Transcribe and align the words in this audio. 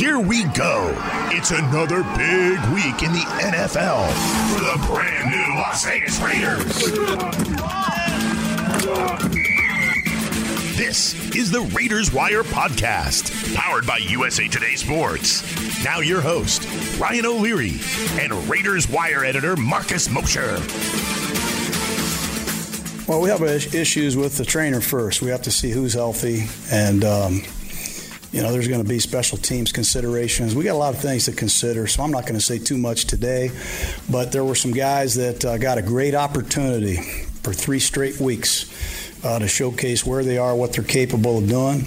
here 0.00 0.18
we 0.18 0.44
go. 0.54 0.94
It's 1.30 1.50
another 1.50 2.02
big 2.16 2.58
week 2.72 3.02
in 3.02 3.12
the 3.12 3.26
NFL 3.38 4.08
for 4.48 4.60
the 4.60 4.86
brand 4.86 5.30
new 5.30 5.54
Las 5.56 5.84
Vegas 5.84 6.18
Raiders. 6.20 6.64
This 10.74 11.36
is 11.36 11.50
the 11.50 11.60
Raiders 11.76 12.14
Wire 12.14 12.42
podcast, 12.44 13.54
powered 13.54 13.86
by 13.86 13.98
USA 13.98 14.48
Today 14.48 14.74
Sports. 14.74 15.84
Now, 15.84 16.00
your 16.00 16.22
host, 16.22 16.66
Ryan 16.98 17.26
O'Leary, 17.26 17.78
and 18.18 18.32
Raiders 18.48 18.88
Wire 18.88 19.22
editor, 19.22 19.54
Marcus 19.54 20.08
Mosher. 20.08 20.60
Well, 23.06 23.20
we 23.20 23.28
have 23.28 23.42
issues 23.42 24.16
with 24.16 24.38
the 24.38 24.46
trainer 24.46 24.80
first. 24.80 25.20
We 25.20 25.28
have 25.28 25.42
to 25.42 25.50
see 25.50 25.70
who's 25.72 25.92
healthy, 25.92 26.46
and 26.72 27.04
um, 27.04 27.42
you 28.32 28.42
know, 28.42 28.52
there's 28.52 28.68
going 28.68 28.82
to 28.82 28.88
be 28.88 28.98
special 28.98 29.38
teams 29.38 29.72
considerations. 29.72 30.54
We 30.54 30.64
got 30.64 30.74
a 30.74 30.78
lot 30.78 30.94
of 30.94 31.00
things 31.00 31.24
to 31.24 31.32
consider, 31.32 31.86
so 31.86 32.02
I'm 32.02 32.12
not 32.12 32.22
going 32.22 32.38
to 32.38 32.40
say 32.40 32.58
too 32.58 32.78
much 32.78 33.06
today. 33.06 33.50
But 34.08 34.30
there 34.30 34.44
were 34.44 34.54
some 34.54 34.72
guys 34.72 35.14
that 35.16 35.44
uh, 35.44 35.58
got 35.58 35.78
a 35.78 35.82
great 35.82 36.14
opportunity 36.14 36.96
for 37.42 37.52
three 37.52 37.80
straight 37.80 38.20
weeks 38.20 39.24
uh, 39.24 39.38
to 39.38 39.48
showcase 39.48 40.06
where 40.06 40.22
they 40.22 40.38
are, 40.38 40.54
what 40.54 40.72
they're 40.72 40.84
capable 40.84 41.38
of 41.38 41.48
doing, 41.48 41.86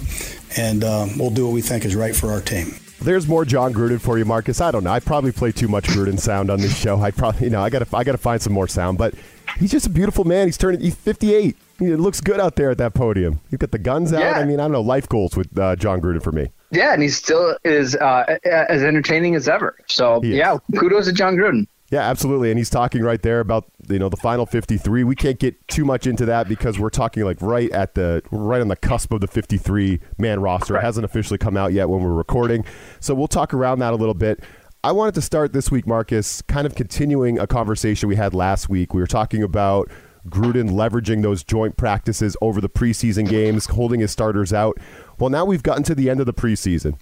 and 0.56 0.84
um, 0.84 1.18
we'll 1.18 1.30
do 1.30 1.46
what 1.46 1.52
we 1.52 1.62
think 1.62 1.84
is 1.84 1.96
right 1.96 2.14
for 2.14 2.30
our 2.30 2.40
team. 2.40 2.74
There's 3.00 3.26
more 3.26 3.44
Jon 3.44 3.74
Gruden 3.74 4.00
for 4.00 4.18
you, 4.18 4.24
Marcus. 4.24 4.60
I 4.60 4.70
don't 4.70 4.84
know. 4.84 4.90
I 4.90 5.00
probably 5.00 5.32
play 5.32 5.52
too 5.52 5.68
much 5.68 5.84
Gruden 5.88 6.18
sound 6.18 6.50
on 6.50 6.60
this 6.60 6.76
show. 6.76 7.00
I 7.00 7.10
probably, 7.10 7.44
you 7.44 7.50
know, 7.50 7.62
I 7.62 7.68
got 7.68 7.86
to, 7.86 7.96
I 7.96 8.04
got 8.04 8.12
to 8.12 8.18
find 8.18 8.40
some 8.40 8.52
more 8.52 8.68
sound. 8.68 8.96
But 8.96 9.14
he's 9.58 9.70
just 9.70 9.86
a 9.86 9.90
beautiful 9.90 10.24
man. 10.24 10.46
He's 10.46 10.56
turning, 10.56 10.80
he's 10.80 10.94
58. 10.94 11.56
It 11.80 11.98
looks 11.98 12.20
good 12.20 12.40
out 12.40 12.56
there 12.56 12.70
at 12.70 12.78
that 12.78 12.94
podium. 12.94 13.40
You've 13.50 13.60
got 13.60 13.72
the 13.72 13.78
guns 13.78 14.12
out. 14.12 14.20
Yeah. 14.20 14.38
I 14.38 14.44
mean, 14.44 14.60
I 14.60 14.64
don't 14.64 14.72
know, 14.72 14.80
life 14.80 15.08
goals 15.08 15.36
with 15.36 15.58
uh, 15.58 15.76
Jon 15.76 16.00
Gruden 16.00 16.22
for 16.22 16.32
me. 16.32 16.48
Yeah, 16.70 16.92
and 16.92 17.02
he 17.02 17.08
still 17.08 17.56
is 17.64 17.96
uh, 17.96 18.38
as 18.44 18.82
entertaining 18.82 19.34
as 19.34 19.48
ever. 19.48 19.76
So 19.86 20.22
yeah, 20.22 20.58
kudos 20.76 21.06
to 21.06 21.12
Jon 21.12 21.36
Gruden. 21.36 21.66
Yeah, 21.90 22.00
absolutely. 22.00 22.50
And 22.50 22.58
he's 22.58 22.70
talking 22.70 23.02
right 23.02 23.22
there 23.22 23.40
about 23.40 23.66
you 23.88 23.98
know 23.98 24.08
the 24.08 24.16
final 24.16 24.46
53. 24.46 25.04
We 25.04 25.14
can't 25.14 25.38
get 25.38 25.68
too 25.68 25.84
much 25.84 26.06
into 26.06 26.26
that 26.26 26.48
because 26.48 26.78
we're 26.78 26.90
talking 26.90 27.24
like 27.24 27.40
right 27.40 27.70
at 27.70 27.94
the 27.94 28.22
right 28.32 28.60
on 28.60 28.68
the 28.68 28.76
cusp 28.76 29.12
of 29.12 29.20
the 29.20 29.28
53 29.28 30.00
man 30.18 30.40
roster. 30.40 30.74
Right. 30.74 30.82
It 30.82 30.86
hasn't 30.86 31.04
officially 31.04 31.38
come 31.38 31.56
out 31.56 31.72
yet 31.72 31.88
when 31.88 32.02
we're 32.02 32.12
recording. 32.12 32.64
So 33.00 33.14
we'll 33.14 33.28
talk 33.28 33.54
around 33.54 33.78
that 33.80 33.92
a 33.92 33.96
little 33.96 34.14
bit. 34.14 34.42
I 34.82 34.92
wanted 34.92 35.14
to 35.14 35.22
start 35.22 35.52
this 35.52 35.70
week, 35.70 35.86
Marcus, 35.86 36.42
kind 36.42 36.66
of 36.66 36.74
continuing 36.74 37.38
a 37.38 37.46
conversation 37.46 38.08
we 38.08 38.16
had 38.16 38.34
last 38.34 38.68
week. 38.68 38.92
We 38.92 39.00
were 39.00 39.06
talking 39.06 39.42
about 39.42 39.88
Gruden 40.28 40.70
leveraging 40.70 41.22
those 41.22 41.42
joint 41.42 41.76
practices 41.76 42.36
over 42.40 42.60
the 42.60 42.68
preseason 42.68 43.28
games, 43.28 43.66
holding 43.66 44.00
his 44.00 44.10
starters 44.10 44.52
out. 44.52 44.78
Well, 45.18 45.30
now 45.30 45.44
we've 45.44 45.62
gotten 45.62 45.82
to 45.84 45.94
the 45.94 46.08
end 46.10 46.20
of 46.20 46.26
the 46.26 46.32
preseason, 46.32 46.98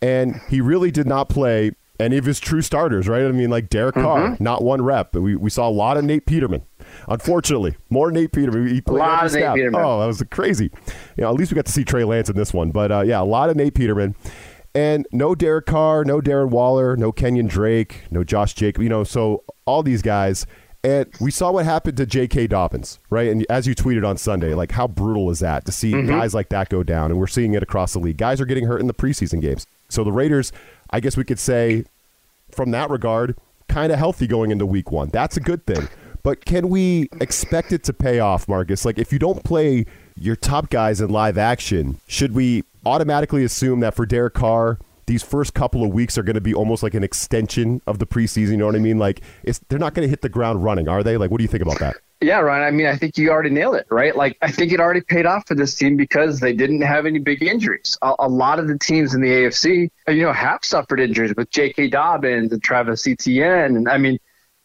and 0.00 0.40
he 0.48 0.60
really 0.60 0.90
did 0.90 1.06
not 1.06 1.28
play 1.28 1.72
any 1.98 2.18
of 2.18 2.24
his 2.24 2.40
true 2.40 2.62
starters, 2.62 3.08
right? 3.08 3.24
I 3.24 3.32
mean, 3.32 3.50
like 3.50 3.70
Derek 3.70 3.94
Carr, 3.94 4.30
mm-hmm. 4.30 4.44
not 4.44 4.62
one 4.62 4.82
rep. 4.82 5.14
We, 5.14 5.36
we 5.36 5.50
saw 5.50 5.68
a 5.68 5.70
lot 5.70 5.96
of 5.96 6.04
Nate 6.04 6.26
Peterman. 6.26 6.62
Unfortunately, 7.08 7.76
more 7.90 8.10
Nate 8.10 8.32
Peterman. 8.32 8.68
He 8.68 8.80
played 8.80 9.00
a 9.00 9.06
lot 9.06 9.26
of 9.26 9.32
Nate 9.32 9.54
Peterman. 9.54 9.80
Oh, 9.82 10.00
that 10.00 10.06
was 10.06 10.22
crazy. 10.30 10.70
You 11.16 11.22
know, 11.22 11.30
at 11.30 11.34
least 11.34 11.50
we 11.50 11.56
got 11.56 11.66
to 11.66 11.72
see 11.72 11.84
Trey 11.84 12.04
Lance 12.04 12.28
in 12.28 12.36
this 12.36 12.52
one. 12.52 12.70
But 12.70 12.92
uh, 12.92 13.00
yeah, 13.00 13.20
a 13.20 13.24
lot 13.24 13.48
of 13.50 13.56
Nate 13.56 13.74
Peterman. 13.74 14.14
And 14.74 15.06
no 15.10 15.34
Derek 15.34 15.64
Carr, 15.66 16.04
no 16.04 16.20
Darren 16.20 16.50
Waller, 16.50 16.96
no 16.96 17.12
Kenyan 17.12 17.48
Drake, 17.48 18.04
no 18.10 18.24
Josh 18.24 18.52
Jacob. 18.52 18.82
You 18.82 18.90
know, 18.90 19.04
so 19.04 19.44
all 19.64 19.82
these 19.82 20.02
guys– 20.02 20.46
and 20.86 21.06
we 21.20 21.32
saw 21.32 21.50
what 21.50 21.64
happened 21.64 21.96
to 21.96 22.06
J.K. 22.06 22.46
Dobbins, 22.46 23.00
right? 23.10 23.28
And 23.28 23.44
as 23.50 23.66
you 23.66 23.74
tweeted 23.74 24.08
on 24.08 24.16
Sunday, 24.16 24.54
like 24.54 24.70
how 24.70 24.86
brutal 24.86 25.30
is 25.30 25.40
that 25.40 25.64
to 25.64 25.72
see 25.72 25.90
mm-hmm. 25.90 26.06
guys 26.06 26.32
like 26.32 26.48
that 26.50 26.68
go 26.68 26.84
down? 26.84 27.10
And 27.10 27.18
we're 27.18 27.26
seeing 27.26 27.54
it 27.54 27.62
across 27.64 27.94
the 27.94 27.98
league. 27.98 28.18
Guys 28.18 28.40
are 28.40 28.46
getting 28.46 28.66
hurt 28.66 28.80
in 28.80 28.86
the 28.86 28.94
preseason 28.94 29.40
games. 29.40 29.66
So 29.88 30.04
the 30.04 30.12
Raiders, 30.12 30.52
I 30.90 31.00
guess 31.00 31.16
we 31.16 31.24
could 31.24 31.40
say, 31.40 31.86
from 32.52 32.70
that 32.70 32.88
regard, 32.88 33.36
kind 33.68 33.90
of 33.90 33.98
healthy 33.98 34.28
going 34.28 34.52
into 34.52 34.64
week 34.64 34.92
one. 34.92 35.08
That's 35.08 35.36
a 35.36 35.40
good 35.40 35.66
thing. 35.66 35.88
But 36.22 36.44
can 36.44 36.68
we 36.68 37.08
expect 37.20 37.72
it 37.72 37.82
to 37.84 37.92
pay 37.92 38.20
off, 38.20 38.46
Marcus? 38.46 38.84
Like 38.84 38.96
if 38.96 39.12
you 39.12 39.18
don't 39.18 39.42
play 39.42 39.86
your 40.16 40.36
top 40.36 40.70
guys 40.70 41.00
in 41.00 41.10
live 41.10 41.36
action, 41.36 41.98
should 42.06 42.32
we 42.32 42.62
automatically 42.84 43.42
assume 43.42 43.80
that 43.80 43.96
for 43.96 44.06
Derek 44.06 44.34
Carr, 44.34 44.78
these 45.06 45.22
first 45.22 45.54
couple 45.54 45.84
of 45.84 45.90
weeks 45.92 46.18
are 46.18 46.22
going 46.22 46.34
to 46.34 46.40
be 46.40 46.54
almost 46.54 46.82
like 46.82 46.94
an 46.94 47.04
extension 47.04 47.80
of 47.86 47.98
the 47.98 48.06
preseason. 48.06 48.52
You 48.52 48.56
know 48.58 48.66
what 48.66 48.76
I 48.76 48.80
mean? 48.80 48.98
Like, 48.98 49.20
they're 49.68 49.78
not 49.78 49.94
going 49.94 50.06
to 50.06 50.10
hit 50.10 50.22
the 50.22 50.28
ground 50.28 50.64
running, 50.64 50.88
are 50.88 51.02
they? 51.02 51.16
Like, 51.16 51.30
what 51.30 51.38
do 51.38 51.44
you 51.44 51.48
think 51.48 51.62
about 51.62 51.78
that? 51.78 51.96
Yeah, 52.20 52.38
Ryan. 52.38 52.64
I 52.64 52.70
mean, 52.70 52.86
I 52.86 52.96
think 52.96 53.18
you 53.18 53.30
already 53.30 53.50
nailed 53.50 53.74
it, 53.74 53.86
right? 53.90 54.16
Like, 54.16 54.38
I 54.40 54.50
think 54.50 54.72
it 54.72 54.80
already 54.80 55.02
paid 55.02 55.26
off 55.26 55.46
for 55.46 55.54
this 55.54 55.74
team 55.74 55.96
because 55.96 56.40
they 56.40 56.54
didn't 56.54 56.80
have 56.80 57.04
any 57.04 57.18
big 57.18 57.42
injuries. 57.42 57.98
A, 58.00 58.14
a 58.20 58.28
lot 58.28 58.58
of 58.58 58.68
the 58.68 58.78
teams 58.78 59.14
in 59.14 59.20
the 59.20 59.28
AFC, 59.28 59.90
you 60.08 60.22
know, 60.22 60.32
have 60.32 60.64
suffered 60.64 60.98
injuries 60.98 61.34
with 61.36 61.50
J.K. 61.50 61.88
Dobbins 61.88 62.52
and 62.52 62.62
Travis 62.62 63.06
Etienne. 63.06 63.76
And 63.76 63.88
I 63.88 63.98
mean, 63.98 64.18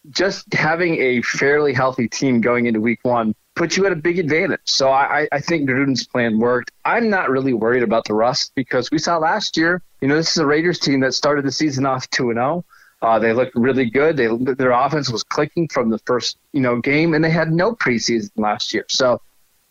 just 0.09 0.51
having 0.53 0.97
a 0.99 1.21
fairly 1.23 1.73
healthy 1.73 2.07
team 2.07 2.41
going 2.41 2.67
into 2.67 2.79
week 2.79 2.99
one 3.03 3.35
puts 3.61 3.77
you 3.77 3.85
at 3.85 3.91
a 3.91 3.95
big 3.95 4.17
advantage. 4.17 4.61
So 4.63 4.89
I, 4.89 5.27
I 5.31 5.39
think 5.39 5.69
Gruden's 5.69 6.07
plan 6.07 6.39
worked. 6.39 6.71
I'm 6.83 7.11
not 7.11 7.29
really 7.29 7.53
worried 7.53 7.83
about 7.83 8.05
the 8.05 8.15
rust 8.15 8.53
because 8.55 8.89
we 8.89 8.97
saw 8.97 9.19
last 9.19 9.55
year, 9.55 9.83
you 10.01 10.07
know, 10.07 10.15
this 10.15 10.31
is 10.31 10.37
a 10.37 10.47
Raiders 10.47 10.79
team 10.79 11.01
that 11.01 11.13
started 11.13 11.45
the 11.45 11.51
season 11.51 11.85
off 11.85 12.09
2 12.09 12.33
0. 12.33 12.65
Uh, 13.03 13.19
they 13.19 13.33
looked 13.33 13.53
really 13.53 13.87
good. 13.87 14.17
They, 14.17 14.35
their 14.55 14.71
offense 14.71 15.11
was 15.11 15.21
clicking 15.21 15.67
from 15.67 15.91
the 15.91 15.99
first, 15.99 16.39
you 16.53 16.61
know, 16.61 16.81
game, 16.81 17.13
and 17.13 17.23
they 17.23 17.29
had 17.29 17.51
no 17.51 17.75
preseason 17.75 18.31
last 18.35 18.73
year. 18.73 18.85
So 18.89 19.21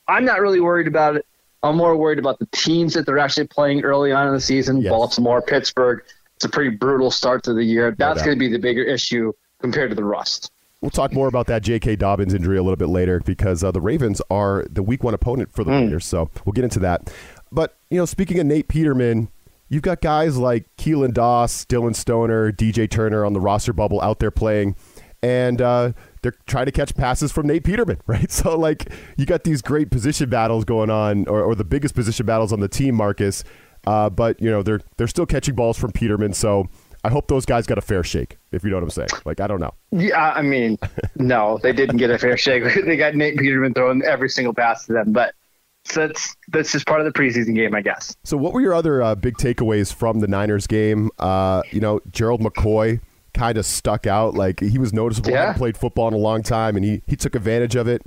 I'm 0.07 0.25
not 0.25 0.41
really 0.41 0.61
worried 0.61 0.87
about 0.87 1.17
it. 1.17 1.27
I'm 1.65 1.77
more 1.77 1.97
worried 1.97 2.21
about 2.21 2.39
the 2.39 2.47
teams 2.53 2.95
that 2.95 3.07
they're 3.07 3.19
actually 3.19 3.49
playing 3.49 3.83
early 3.83 4.13
on 4.13 4.29
in 4.29 4.35
the 4.35 4.41
season. 4.41 4.83
Yes. 4.83 4.91
Baltimore, 4.91 5.43
Pittsburgh. 5.43 6.05
It's 6.37 6.45
a 6.45 6.49
pretty 6.49 6.77
brutal 6.77 7.11
start 7.11 7.43
to 7.43 7.55
the 7.55 7.65
year. 7.65 7.91
That's 7.99 8.23
going 8.23 8.37
to 8.37 8.39
be 8.39 8.47
the 8.47 8.61
bigger 8.61 8.85
issue 8.85 9.33
compared 9.61 9.91
to 9.91 9.97
the 9.97 10.05
rust. 10.05 10.53
We'll 10.81 10.91
talk 10.91 11.13
more 11.13 11.29
about 11.29 11.47
that 11.49 11.63
J.K. 11.63 11.97
Dobbins 11.97 12.33
injury 12.33 12.57
a 12.57 12.63
little 12.63 12.77
bit 12.77 12.89
later 12.89 13.21
because 13.21 13.63
uh, 13.63 13.71
the 13.71 13.83
Ravens 13.83 14.23
are 14.31 14.65
the 14.71 14.83
week 14.83 15.05
one 15.05 15.13
opponent 15.13 15.53
for 15.53 15.63
the 15.63 15.71
mm. 15.71 15.83
Raiders. 15.83 16.07
So 16.07 16.31
we'll 16.45 16.55
get 16.55 16.65
into 16.65 16.79
that. 16.81 17.13
But, 17.53 17.77
you 17.91 17.99
know, 17.99 18.07
speaking 18.07 18.39
of 18.39 18.47
Nate 18.47 18.69
Peterman, 18.69 19.29
you've 19.69 19.83
got 19.83 20.01
guys 20.01 20.39
like 20.39 20.65
Keelan 20.77 21.13
Doss, 21.13 21.67
Dillon 21.67 21.93
Stoner, 21.93 22.51
DJ 22.51 22.89
Turner 22.89 23.27
on 23.27 23.35
the 23.35 23.41
roster 23.41 23.75
bubble 23.75 24.01
out 24.01 24.21
there 24.21 24.31
playing. 24.31 24.75
And 25.23 25.61
uh, 25.61 25.93
they're 26.23 26.35
trying 26.47 26.65
to 26.65 26.73
catch 26.73 26.95
passes 26.95 27.31
from 27.31 27.47
Nate 27.47 27.65
Peterman, 27.65 28.01
right? 28.07 28.31
So, 28.31 28.57
like, 28.59 28.91
you 29.19 29.27
got 29.27 29.45
these 29.45 29.61
great 29.61 29.91
position 29.91 30.31
battles 30.31 30.65
going 30.65 30.89
on, 30.89 31.27
or, 31.27 31.43
or 31.43 31.55
the 31.55 31.65
biggest 31.65 31.95
position 31.95 32.25
battles 32.25 32.55
on 32.55 32.61
the 32.61 32.69
team, 32.69 32.95
Marcus. 32.95 33.45
Uh, 33.87 34.09
but, 34.09 34.41
you 34.41 34.51
know, 34.51 34.63
they're, 34.63 34.81
they're 34.97 35.07
still 35.07 35.27
catching 35.27 35.55
balls 35.55 35.77
from 35.77 35.93
Peterman. 35.93 36.33
So, 36.33 36.69
I 37.03 37.09
hope 37.09 37.29
those 37.29 37.47
guys 37.47 37.67
got 37.67 37.79
a 37.79 37.83
fair 37.83 38.05
shake, 38.05 38.39
if 38.53 38.63
you 38.63 38.71
know 38.71 38.77
what 38.77 38.83
I'm 38.83 38.91
saying. 38.91 39.09
Like, 39.25 39.41
I 39.41 39.47
don't 39.47 39.61
know. 39.61 39.73
Yeah, 39.91 40.33
I 40.33 40.43
mean, 40.43 40.79
no, 41.17 41.59
they 41.63 41.73
didn't 41.73 41.97
get 41.97 42.11
a 42.11 42.19
fair 42.19 42.37
shake. 42.37 42.65
they 42.85 42.97
got 42.97 43.15
Nate 43.15 43.39
Peterman 43.39 43.75
throwing 43.75 44.03
every 44.03 44.29
single 44.29 44.53
pass 44.53 44.87
to 44.87 44.93
them, 44.93 45.13
but 45.13 45.35
so 45.85 46.07
that's 46.07 46.37
that's 46.49 46.73
just 46.73 46.87
part 46.87 47.01
of 47.01 47.11
the 47.11 47.19
preseason 47.19 47.55
game, 47.55 47.75
I 47.75 47.81
guess. 47.81 48.15
So, 48.23 48.37
what 48.37 48.53
were 48.53 48.61
your 48.61 48.75
other 48.75 49.03
uh, 49.03 49.15
big 49.15 49.37
takeaways 49.39 49.93
from 49.93 50.21
the 50.21 50.29
Niners 50.29 50.67
game? 50.67 51.11
Uh, 51.19 51.63
you 51.71 51.81
know, 51.81 52.01
Gerald 52.11 52.43
McCoy 52.43 53.01
kind 53.33 53.57
of 53.57 53.65
stuck 53.65 54.07
out. 54.07 54.35
Like 54.35 54.61
he 54.61 54.79
was 54.79 54.93
noticeable. 54.93 55.31
Yeah. 55.31 55.47
Hadn't 55.47 55.57
played 55.57 55.77
football 55.77 56.09
in 56.09 56.15
a 56.15 56.19
long 56.19 56.43
time, 56.43 56.77
and 56.77 56.85
he 56.85 57.03
he 57.07 57.17
took 57.17 57.35
advantage 57.35 57.77
of 57.77 57.89
it. 57.89 58.03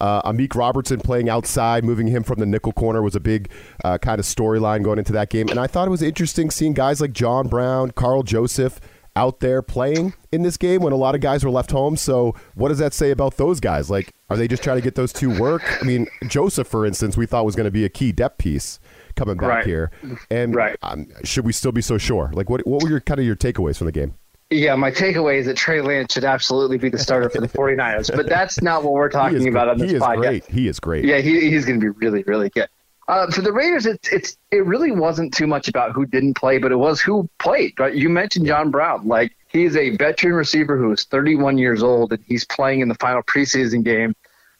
Uh, 0.00 0.30
Amik 0.30 0.54
Robertson 0.54 1.00
playing 1.00 1.28
outside, 1.28 1.84
moving 1.84 2.06
him 2.06 2.22
from 2.22 2.38
the 2.38 2.46
nickel 2.46 2.72
corner 2.72 3.02
was 3.02 3.14
a 3.14 3.20
big 3.20 3.50
uh, 3.84 3.98
kind 3.98 4.18
of 4.18 4.24
storyline 4.24 4.82
going 4.82 4.98
into 4.98 5.12
that 5.12 5.30
game. 5.30 5.48
And 5.48 5.58
I 5.58 5.66
thought 5.66 5.86
it 5.86 5.90
was 5.90 6.02
interesting 6.02 6.50
seeing 6.50 6.72
guys 6.72 7.00
like 7.00 7.12
John 7.12 7.48
Brown, 7.48 7.90
Karl 7.90 8.22
Joseph 8.22 8.80
out 9.16 9.40
there 9.40 9.60
playing 9.60 10.14
in 10.32 10.42
this 10.42 10.56
game 10.56 10.82
when 10.82 10.92
a 10.92 10.96
lot 10.96 11.14
of 11.14 11.20
guys 11.20 11.44
were 11.44 11.50
left 11.50 11.70
home. 11.70 11.96
So, 11.96 12.34
what 12.54 12.68
does 12.68 12.78
that 12.78 12.94
say 12.94 13.10
about 13.10 13.36
those 13.36 13.60
guys? 13.60 13.90
Like, 13.90 14.14
are 14.28 14.36
they 14.36 14.48
just 14.48 14.62
trying 14.62 14.76
to 14.76 14.82
get 14.82 14.94
those 14.94 15.12
two 15.12 15.38
work? 15.38 15.62
I 15.82 15.84
mean, 15.84 16.06
Joseph, 16.28 16.68
for 16.68 16.86
instance, 16.86 17.16
we 17.16 17.26
thought 17.26 17.44
was 17.44 17.56
going 17.56 17.64
to 17.64 17.70
be 17.70 17.84
a 17.84 17.88
key 17.88 18.12
depth 18.12 18.38
piece 18.38 18.78
coming 19.16 19.36
back 19.36 19.48
right. 19.48 19.66
here. 19.66 19.90
And 20.30 20.54
right. 20.54 20.76
um, 20.82 21.08
should 21.24 21.44
we 21.44 21.52
still 21.52 21.72
be 21.72 21.82
so 21.82 21.98
sure? 21.98 22.30
Like, 22.32 22.48
what 22.48 22.66
what 22.66 22.82
were 22.82 22.88
your 22.88 23.00
kind 23.00 23.20
of 23.20 23.26
your 23.26 23.36
takeaways 23.36 23.76
from 23.76 23.86
the 23.86 23.92
game? 23.92 24.14
Yeah, 24.50 24.74
my 24.74 24.90
takeaway 24.90 25.38
is 25.38 25.46
that 25.46 25.56
Trey 25.56 25.80
Lance 25.80 26.12
should 26.12 26.24
absolutely 26.24 26.76
be 26.76 26.88
the 26.88 26.98
starter 26.98 27.30
for 27.30 27.40
the 27.40 27.48
49ers, 27.58 28.14
but 28.14 28.26
that's 28.26 28.60
not 28.60 28.82
what 28.82 28.94
we're 28.94 29.08
talking 29.08 29.46
about 29.46 29.68
on 29.68 29.78
this 29.78 29.90
he 29.90 29.96
is 29.96 30.02
podcast. 30.02 30.16
Great. 30.16 30.46
He 30.46 30.68
is 30.68 30.80
great. 30.80 31.04
Yeah, 31.04 31.18
he, 31.18 31.48
he's 31.50 31.64
going 31.64 31.78
to 31.78 31.92
be 31.92 31.98
really, 32.04 32.24
really 32.24 32.50
good. 32.50 32.68
Uh, 33.06 33.30
for 33.30 33.42
the 33.42 33.52
Raiders, 33.52 33.86
it's 33.86 34.08
it's 34.12 34.36
it 34.52 34.64
really 34.66 34.92
wasn't 34.92 35.34
too 35.34 35.48
much 35.48 35.66
about 35.66 35.92
who 35.92 36.06
didn't 36.06 36.34
play, 36.34 36.58
but 36.58 36.70
it 36.70 36.76
was 36.76 37.00
who 37.00 37.28
played. 37.40 37.78
Right? 37.78 37.92
You 37.92 38.08
mentioned 38.08 38.46
John 38.46 38.70
Brown. 38.70 39.08
Like 39.08 39.36
he's 39.48 39.74
a 39.74 39.96
veteran 39.96 40.34
receiver 40.34 40.76
who 40.76 40.92
is 40.92 41.04
31 41.04 41.58
years 41.58 41.82
old, 41.82 42.12
and 42.12 42.22
he's 42.26 42.44
playing 42.44 42.80
in 42.80 42.88
the 42.88 42.94
final 42.96 43.22
preseason 43.24 43.84
game. 43.84 44.14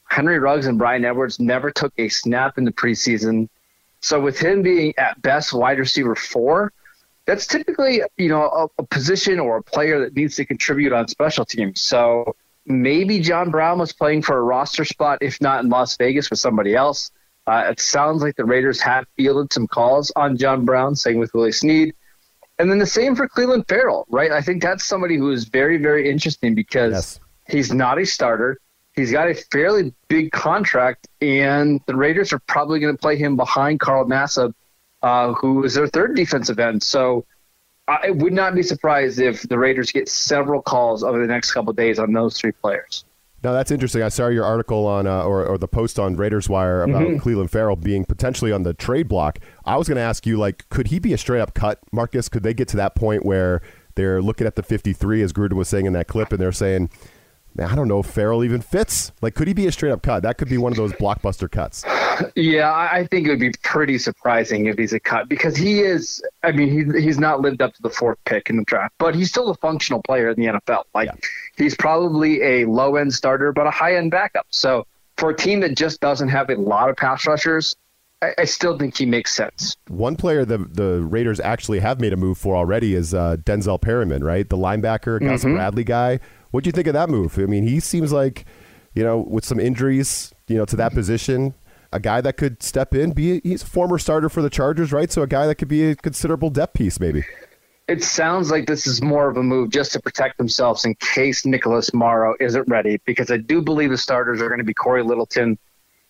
Henry 0.09 0.41
Ruggs 0.41 0.67
and 0.67 0.79
Bryan 0.79 1.05
Edwards 1.05 1.39
never 1.39 1.71
took 1.71 1.93
a 1.97 2.09
snap 2.09 2.59
in 2.59 2.65
the 2.65 2.73
preseason. 2.73 3.49
So 4.01 4.21
with 4.21 4.39
him 4.39 4.63
being 4.63 4.95
at 4.99 5.23
best 5.23 5.53
wide 5.53 5.79
receiver 5.79 6.17
four, 6.17 6.73
that's 7.31 7.47
typically 7.47 8.03
you 8.17 8.29
know 8.29 8.43
a, 8.43 8.82
a, 8.82 8.87
position 8.87 9.38
or 9.38 9.59
a 9.59 9.62
player 9.62 10.00
that 10.00 10.17
needs 10.17 10.35
to 10.35 10.44
contribute 10.44 10.93
on 10.93 11.06
special 11.06 11.44
teams. 11.44 11.81
So 11.81 12.35
maybe 12.67 13.21
John 13.21 13.53
Brown 13.53 13.79
was 13.79 13.93
playing 13.93 14.23
for 14.23 14.37
a 14.37 14.43
roster 14.43 14.85
spot, 14.85 15.19
if 15.21 15.41
not 15.41 15.62
in 15.62 15.71
Las 15.71 15.97
Vegas 15.97 16.29
with 16.29 16.41
somebody 16.41 16.75
else. 16.75 17.12
Uh, 17.47 17.69
it 17.71 17.79
sounds 17.79 18.21
like 18.21 18.35
the 18.35 18.44
Raiders 18.44 18.81
have 18.81 19.06
fielded 19.17 19.53
some 19.53 19.69
calls 19.69 20.11
on 20.17 20.37
John 20.37 20.65
Brown, 20.65 20.97
saying 20.97 21.19
with 21.19 21.32
Willie 21.32 21.53
Snead. 21.53 21.94
And 22.59 22.69
then 22.71 22.79
the 22.79 22.87
same 22.87 23.15
for 23.15 23.29
Clelin 23.29 23.67
Ferrell, 23.67 24.06
right? 24.11 24.33
I 24.33 24.43
think 24.43 24.61
that's 24.61 24.85
somebody 24.85 25.17
who 25.17 25.31
is 25.31 25.44
very, 25.44 25.79
very 25.79 26.11
interesting 26.11 26.55
because 26.55 26.93
yes. 26.93 27.21
he's 27.49 27.73
not 27.73 27.99
a 27.99 28.05
starter. 28.05 28.59
He's 28.94 29.12
got 29.12 29.31
a 29.31 29.35
fairly 29.35 29.94
big 30.09 30.33
contract, 30.33 31.06
and 31.23 31.81
the 31.87 31.94
Raiders 31.94 32.33
are 32.33 32.41
probably 32.41 32.81
going 32.81 32.94
to 32.94 33.00
play 33.00 33.17
him 33.17 33.37
behind 33.37 33.79
Carl 33.79 34.05
Nassib, 34.05 34.53
uh, 35.02 35.32
who 35.32 35.64
is 35.64 35.75
their 35.75 35.88
third 35.88 36.17
defensive 36.17 36.58
end. 36.58 36.82
So 36.82 37.25
I 37.88 38.11
would 38.11 38.32
not 38.32 38.55
be 38.55 38.62
surprised 38.62 39.19
if 39.19 39.43
the 39.43 39.58
Raiders 39.58 39.91
get 39.91 40.08
several 40.08 40.62
calls 40.62 41.02
over 41.02 41.20
the 41.20 41.26
next 41.26 41.52
couple 41.52 41.73
days 41.73 41.99
on 41.99 42.12
those 42.12 42.38
three 42.38 42.52
players. 42.52 43.05
Now 43.43 43.52
that's 43.52 43.70
interesting. 43.70 44.02
I 44.02 44.11
saw 44.11 44.29
your 44.29 44.44
article 44.44 44.87
on 44.87 45.06
uh, 45.06 45.23
or, 45.23 45.47
or 45.47 45.56
the 45.56 45.67
post 45.67 45.99
on 45.99 46.14
Raiders 46.14 46.49
Wire 46.49 46.82
about 46.82 47.02
mm-hmm. 47.02 47.29
Clelin 47.29 47.49
Ferrell 47.49 47.76
being 47.76 48.05
potentially 48.05 48.52
on 48.52 48.64
the 48.64 48.75
trade 48.75 49.08
block. 49.08 49.38
I 49.64 49.76
was 49.76 49.88
going 49.88 49.97
to 49.97 50.02
ask 50.02 50.26
you, 50.26 50.38
like, 50.38 50.69
could 50.69 50.88
he 50.88 50.99
be 50.99 51.14
a 51.14 51.19
straight 51.19 51.41
up 51.41 51.55
cut, 51.55 51.81
Marcus? 51.91 52.29
Could 52.29 52.43
they 52.43 52.52
get 52.52 52.69
to 52.69 52.76
that 52.76 52.94
point 52.94 53.25
where 53.25 53.62
they're 53.94 54.20
looking 54.20 54.47
at 54.47 54.56
the 54.56 54.62
53, 54.62 55.23
as 55.23 55.32
Gruden 55.32 55.55
was 55.55 55.69
saying 55.69 55.87
in 55.87 55.94
that 55.94 56.06
clip, 56.06 56.32
and 56.32 56.41
they're 56.41 56.52
saying, 56.52 56.91
man, 57.55 57.69
I 57.69 57.75
don't 57.75 57.88
know 57.88 58.00
if 58.00 58.06
Ferrell 58.06 58.44
even 58.44 58.61
fits. 58.61 59.11
Like, 59.23 59.35
could 59.35 59.49
he 59.49 59.55
be 59.55 59.67
a 59.67 59.73
straight 59.73 59.91
up 59.91 60.02
cut? 60.02 60.23
That 60.23 60.37
could 60.37 60.49
be 60.49 60.58
one 60.58 60.73
of 60.73 60.76
those 60.76 60.93
blockbuster 60.93 61.50
cuts. 61.50 61.82
Yeah, 62.35 62.73
I 62.73 63.07
think 63.07 63.27
it 63.27 63.31
would 63.31 63.41
be 63.41 63.53
pretty 63.63 63.99
surprising 63.99 64.67
if 64.67 64.79
he's 64.79 64.93
a 64.93 65.01
cut 65.01 65.29
because 65.29 65.57
he 65.57 65.81
is. 65.81 66.23
I 66.43 66.53
mean, 66.53 66.95
he, 66.95 67.01
he's 67.01 67.19
not 67.19 67.41
lived 67.41 67.63
up 67.63 67.75
to 67.75 67.83
the 67.83 67.91
fourth 67.91 68.19
pick 68.25 68.51
in 68.51 68.57
the 68.57 68.65
draft, 68.65 68.95
but 68.99 69.15
he's 69.15 69.31
still 69.31 69.51
a 69.51 69.55
functional 69.57 70.03
player 70.03 70.31
in 70.31 70.41
the 70.41 70.47
NFL. 70.47 70.85
Like, 70.95 71.09
yeah. 71.09 71.29
he's 71.57 71.75
probably 71.75 72.43
a 72.43 72.65
low 72.67 72.97
end 72.97 73.15
starter, 73.15 73.53
but 73.53 73.67
a 73.67 73.71
high 73.71 73.97
end 73.97 74.11
backup. 74.11 74.47
So, 74.51 74.87
for 75.17 75.31
a 75.31 75.37
team 75.37 75.61
that 75.61 75.77
just 75.77 76.01
doesn't 76.01 76.29
have 76.29 76.51
a 76.51 76.57
lot 76.57 76.89
of 76.89 76.97
pass 76.97 77.27
rushers, 77.27 77.77
I, 78.23 78.33
I 78.39 78.45
still 78.45 78.79
think 78.79 78.97
he 78.97 79.07
makes 79.07 79.35
sense. 79.35 79.77
One 79.89 80.17
player 80.17 80.45
the 80.45 80.59
the 80.59 81.01
Raiders 81.03 81.41
actually 81.41 81.81
have 81.81 82.01
made 82.01 82.13
a 82.13 82.17
move 82.17 82.39
for 82.39 82.57
already 82.57 82.95
is 82.95 83.15
uh, 83.15 83.37
Denzel 83.45 83.81
Perryman, 83.81 84.25
right? 84.25 84.49
The 84.49 84.57
linebacker, 84.57 85.21
Gus 85.21 85.45
mm-hmm. 85.45 85.55
Bradley 85.55 85.85
guy 85.85 86.21
what 86.51 86.65
do 86.65 86.69
you 86.69 86.73
think 86.73 86.87
of 86.87 86.95
that 86.95 87.09
move? 87.09 87.39
I 87.39 87.47
mean, 87.47 87.67
he 87.67 87.81
seems 87.81 88.13
like, 88.13 88.45
you 88.95 89.05
know, 89.05 89.19
with 89.19 89.45
some 89.45 89.61
injuries, 89.61 90.33
you 90.49 90.57
know, 90.57 90.65
to 90.67 90.77
that 90.77 90.93
position, 90.93 91.55
a 91.93 92.01
guy 92.01 92.21
that 92.21 92.37
could 92.37 92.63
step 92.63 92.95
in. 92.95 93.13
Be 93.13 93.41
he's 93.43 93.63
a 93.63 93.67
former 93.67 93.99
starter 93.99 94.29
for 94.29 94.43
the 94.43 94.51
Chargers, 94.51 94.93
right? 94.93 95.11
So 95.11 95.23
a 95.23 95.27
guy 95.27 95.47
that 95.47 95.57
could 95.57 95.69
be 95.69 95.91
a 95.91 95.97
considerable 95.97 96.51
depth 96.51 96.75
piece, 96.75 97.01
maybe. 97.01 97.25
It 97.89 98.05
sounds 98.05 98.51
like 98.53 98.67
this 98.67 98.87
is 98.87 99.03
more 99.03 99.29
of 99.29 99.37
a 99.37 99.43
move 99.43 99.71
just 99.71 99.93
to 99.93 100.01
protect 100.01 100.39
themselves 100.39 100.85
in 100.85 100.95
case 100.95 101.45
Nicholas 101.45 101.93
Morrow 101.93 102.37
isn't 102.39 102.69
ready, 102.69 103.01
because 103.05 103.33
I 103.33 103.39
do 103.39 103.61
believe 103.61 103.91
the 103.91 103.99
starters 103.99 104.41
are 104.41 104.49
going 104.49 104.59
to 104.59 104.65
be 104.65 104.75
Cory 104.75 105.03
Littleton 105.03 105.59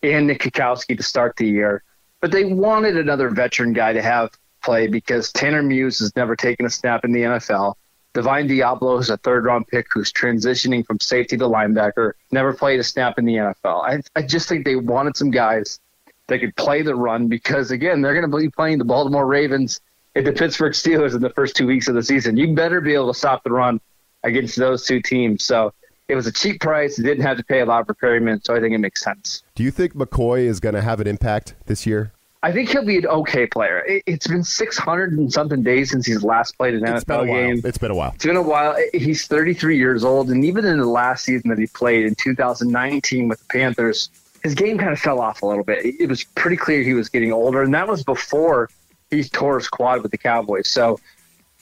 and 0.03 0.27
Nick 0.27 0.41
Kwiatkoski 0.43 0.95
to 0.97 1.03
start 1.03 1.35
the 1.37 1.47
year. 1.47 1.83
But 2.19 2.31
they 2.31 2.45
wanted 2.45 2.97
another 2.97 3.29
veteran 3.29 3.73
guy 3.73 3.93
to 3.93 4.01
have 4.01 4.29
play 4.61 4.87
because 4.87 5.31
Tanner 5.31 5.63
Muse 5.63 5.99
has 5.99 6.15
never 6.15 6.35
taken 6.35 6.67
a 6.67 6.69
snap 6.69 7.03
in 7.03 7.11
the 7.11 7.21
NFL. 7.21 7.73
Divine 8.13 8.47
Deablo 8.47 8.99
is 8.99 9.09
a 9.09 9.17
third 9.17 9.45
round 9.45 9.67
pick 9.67 9.87
who's 9.91 10.11
transitioning 10.11 10.85
from 10.85 10.99
safety 10.99 11.37
to 11.37 11.45
linebacker, 11.45 12.13
never 12.31 12.53
played 12.53 12.79
a 12.79 12.83
snap 12.83 13.17
in 13.17 13.25
the 13.25 13.35
NFL. 13.35 13.83
I, 13.83 14.01
I 14.15 14.23
just 14.23 14.49
think 14.49 14.65
they 14.65 14.75
wanted 14.75 15.15
some 15.15 15.31
guys 15.31 15.79
that 16.27 16.39
could 16.39 16.55
play 16.55 16.81
the 16.81 16.95
run 16.95 17.27
because, 17.27 17.71
again, 17.71 18.01
they're 18.01 18.13
going 18.13 18.29
to 18.29 18.37
be 18.37 18.49
playing 18.49 18.79
the 18.79 18.85
Baltimore 18.85 19.25
Ravens 19.25 19.79
and 20.15 20.27
the 20.27 20.33
Pittsburgh 20.33 20.73
Steelers 20.73 21.15
in 21.15 21.21
the 21.21 21.29
first 21.29 21.55
two 21.55 21.65
weeks 21.65 21.87
of 21.87 21.95
the 21.95 22.03
season. 22.03 22.35
You 22.35 22.53
better 22.53 22.81
be 22.81 22.93
able 22.93 23.13
to 23.13 23.17
stop 23.17 23.43
the 23.43 23.51
run 23.51 23.79
against 24.23 24.57
those 24.57 24.85
two 24.85 25.01
teams. 25.01 25.43
So 25.43 25.73
it 26.07 26.15
was 26.15 26.27
a 26.27 26.31
cheap 26.31 26.59
price. 26.59 26.99
It 26.99 27.03
didn't 27.03 27.23
have 27.23 27.37
to 27.37 27.43
pay 27.43 27.61
a 27.61 27.65
lot 27.65 27.87
for 27.87 27.93
Perryman, 27.93 28.43
so 28.43 28.55
I 28.55 28.59
think 28.59 28.73
it 28.75 28.79
makes 28.79 29.01
sense. 29.01 29.43
Do 29.55 29.63
you 29.63 29.71
think 29.71 29.93
McCoy 29.93 30.39
is 30.39 30.59
going 30.59 30.75
to 30.75 30.81
have 30.81 30.99
an 30.99 31.07
impact 31.07 31.55
this 31.67 31.85
year? 31.85 32.11
I 32.43 32.51
think 32.51 32.69
he'll 32.69 32.85
be 32.85 32.97
an 32.97 33.05
okay 33.05 33.45
player. 33.45 33.83
It, 33.85 34.03
has 34.07 34.27
been 34.27 34.43
600 34.43 35.13
and 35.13 35.31
something 35.31 35.61
days 35.61 35.91
since 35.91 36.07
he's 36.07 36.23
last 36.23 36.57
played 36.57 36.73
an 36.73 36.83
it's 36.85 37.03
NFL 37.03 37.27
game. 37.27 37.61
It's 37.63 37.77
been 37.77 37.91
a 37.91 37.95
while. 37.95 38.13
It's 38.15 38.25
been 38.25 38.35
a 38.35 38.41
while. 38.41 38.75
He's 38.93 39.27
33 39.27 39.77
years 39.77 40.03
old, 40.03 40.31
and 40.31 40.43
even 40.43 40.65
in 40.65 40.79
the 40.79 40.85
last 40.85 41.25
season 41.25 41.49
that 41.51 41.59
he 41.59 41.67
played 41.67 42.05
in 42.05 42.15
2019 42.15 43.27
with 43.27 43.39
the 43.39 43.45
Panthers, 43.45 44.09
his 44.41 44.55
game 44.55 44.79
kind 44.79 44.91
of 44.91 44.99
fell 44.99 45.21
off 45.21 45.43
a 45.43 45.45
little 45.45 45.63
bit. 45.63 45.85
It 45.85 46.09
was 46.09 46.23
pretty 46.23 46.57
clear 46.57 46.81
he 46.81 46.95
was 46.95 47.09
getting 47.09 47.31
older, 47.31 47.61
and 47.61 47.73
that 47.75 47.87
was 47.87 48.03
before 48.03 48.69
he 49.11 49.23
tore 49.23 49.59
his 49.59 49.67
quad 49.67 50.01
with 50.01 50.11
the 50.11 50.17
Cowboys. 50.17 50.67
So 50.67 50.99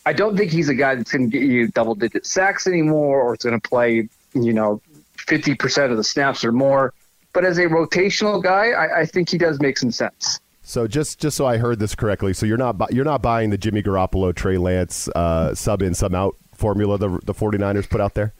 I 0.06 0.14
don't 0.14 0.38
think 0.38 0.52
he's 0.52 0.70
a 0.70 0.76
guy 0.76 0.96
that's 0.96 1.12
going 1.12 1.30
to 1.30 1.38
get 1.38 1.46
you 1.46 1.68
double 1.68 1.96
digit 1.96 2.26
sacks 2.26 2.68
anymore, 2.68 3.22
or 3.22 3.34
it's 3.34 3.44
going 3.44 3.60
to 3.60 3.70
play, 3.70 4.08
you 4.34 4.54
know, 4.54 4.82
50% 5.18 5.92
of 5.92 5.98
the 5.98 6.04
snaps 6.06 6.46
or 6.46 6.54
more. 6.54 6.94
But 7.34 7.44
as 7.44 7.58
a 7.58 7.66
rotational 7.66 8.42
guy, 8.42 8.72
I, 8.72 9.02
I 9.02 9.06
think 9.06 9.30
he 9.30 9.38
does 9.38 9.60
make 9.60 9.78
some 9.78 9.92
sense. 9.92 10.40
So 10.70 10.88
just 10.88 11.20
just 11.20 11.36
so 11.36 11.48
I 11.48 11.58
heard 11.58 11.80
this 11.80 11.96
correctly, 11.96 12.32
so 12.32 12.46
you're 12.46 12.56
not 12.56 12.78
bu- 12.78 12.94
you're 12.94 13.04
not 13.04 13.24
buying 13.24 13.50
the 13.50 13.58
Jimmy 13.58 13.82
Garoppolo, 13.82 14.36
Trey 14.36 14.60
Lance 14.60 15.10
uh, 15.16 15.56
sub 15.56 15.82
in 15.82 15.96
sub 15.96 16.14
out 16.14 16.36
formula 16.54 17.00
the 17.00 17.10
the 17.26 17.34
49ers 17.34 17.90
put 17.90 18.00
out 18.00 18.14
there. 18.14 18.36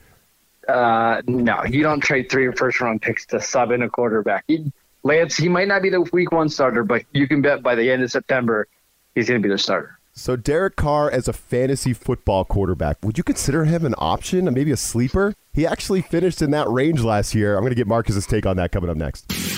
Uh, 0.68 1.22
no, 1.26 1.64
you 1.64 1.82
don't 1.82 1.98
trade 1.98 2.30
three 2.30 2.48
first 2.52 2.80
round 2.80 3.02
picks 3.02 3.26
to 3.26 3.40
sub 3.40 3.72
in 3.72 3.82
a 3.82 3.90
quarterback. 3.90 4.44
He, 4.46 4.72
Lance, 5.02 5.36
he 5.36 5.48
might 5.48 5.66
not 5.66 5.82
be 5.82 5.90
the 5.90 6.02
week 6.12 6.30
one 6.30 6.48
starter, 6.48 6.84
but 6.84 7.02
you 7.12 7.26
can 7.26 7.42
bet 7.42 7.64
by 7.64 7.74
the 7.74 7.90
end 7.90 8.04
of 8.04 8.12
September 8.12 8.68
he's 9.16 9.26
going 9.26 9.42
to 9.42 9.48
be 9.48 9.52
the 9.52 9.58
starter. 9.58 9.98
So 10.12 10.36
Derek 10.36 10.76
Carr 10.76 11.10
as 11.10 11.26
a 11.26 11.32
fantasy 11.32 11.92
football 11.92 12.44
quarterback, 12.44 12.98
would 13.02 13.18
you 13.18 13.24
consider 13.24 13.64
him 13.64 13.84
an 13.84 13.96
option, 13.98 14.44
maybe 14.54 14.70
a 14.70 14.76
sleeper? 14.76 15.34
He 15.52 15.66
actually 15.66 16.02
finished 16.02 16.42
in 16.42 16.52
that 16.52 16.68
range 16.68 17.02
last 17.02 17.34
year. 17.34 17.56
I'm 17.56 17.62
going 17.62 17.72
to 17.72 17.76
get 17.76 17.88
Marcus's 17.88 18.24
take 18.24 18.46
on 18.46 18.56
that 18.58 18.70
coming 18.70 18.88
up 18.88 18.96
next. 18.96 19.49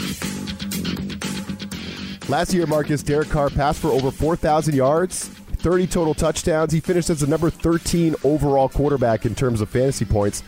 Last 2.28 2.54
year, 2.54 2.66
Marcus, 2.66 3.02
Derek 3.02 3.28
Carr 3.28 3.50
passed 3.50 3.80
for 3.80 3.88
over 3.88 4.10
4,000 4.10 4.74
yards, 4.74 5.28
30 5.28 5.86
total 5.88 6.14
touchdowns. 6.14 6.72
He 6.72 6.80
finished 6.80 7.10
as 7.10 7.20
the 7.20 7.26
number 7.26 7.50
13 7.50 8.14
overall 8.22 8.68
quarterback 8.68 9.26
in 9.26 9.34
terms 9.34 9.60
of 9.60 9.68
fantasy 9.68 10.04
points. 10.04 10.42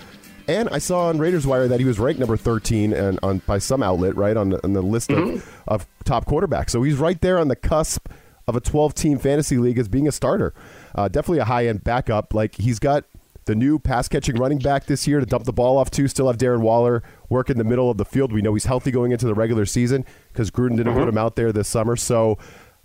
And 0.47 0.69
I 0.69 0.79
saw 0.79 1.09
on 1.09 1.19
Raiders 1.19 1.47
Wire 1.47 1.69
that 1.69 1.81
he 1.81 1.87
was 1.87 1.99
ranked 1.99 2.21
number 2.21 2.37
13 2.37 2.93
and 2.93 3.19
on 3.23 3.38
by 3.38 3.59
some 3.59 3.82
outlet, 3.82 4.15
right, 4.15 4.37
on 4.37 4.50
the, 4.50 4.62
on 4.62 4.73
the 4.73 4.82
list 4.82 5.11
mm-hmm. 5.11 5.37
of, 5.37 5.65
of 5.67 5.87
top 6.05 6.26
quarterbacks. 6.26 6.71
So 6.71 6.82
he's 6.82 6.97
right 6.97 7.21
there 7.21 7.38
on 7.38 7.49
the 7.49 7.56
cusp 7.56 8.09
of 8.47 8.55
a 8.55 8.61
12 8.61 8.94
team 8.94 9.19
fantasy 9.19 9.56
league 9.56 9.79
as 9.79 9.88
being 9.88 10.06
a 10.06 10.12
starter. 10.12 10.55
Uh, 10.94 11.09
definitely 11.09 11.38
a 11.38 11.44
high 11.44 11.67
end 11.67 11.82
backup. 11.82 12.35
Like 12.35 12.55
he's 12.56 12.79
got 12.79 13.05
the 13.46 13.55
new 13.55 13.79
pass 13.79 14.08
catching 14.08 14.37
running 14.37 14.58
back 14.58 14.87
this 14.87 15.06
year 15.06 15.20
to 15.20 15.26
dump 15.26 15.44
the 15.44 15.52
ball 15.52 15.76
off 15.76 15.91
to. 15.93 16.08
Still 16.08 16.26
have 16.29 16.38
Darren 16.38 16.61
Waller 16.61 17.02
work 17.29 17.50
in 17.50 17.58
the 17.58 17.64
middle 17.64 17.91
of 17.91 17.96
the 17.96 18.05
field. 18.05 18.32
We 18.32 18.43
know 18.43 18.55
he's 18.55 18.64
healthy 18.64 18.91
going 18.91 19.12
into 19.12 19.26
the 19.26 19.35
regular 19.35 19.67
season 19.67 20.05
because 20.32 20.50
Gruden 20.50 20.76
didn't 20.76 20.93
mm-hmm. 20.93 21.00
put 21.00 21.08
him 21.08 21.19
out 21.19 21.37
there 21.37 21.52
this 21.52 21.69
summer. 21.69 21.96
So 21.96 22.38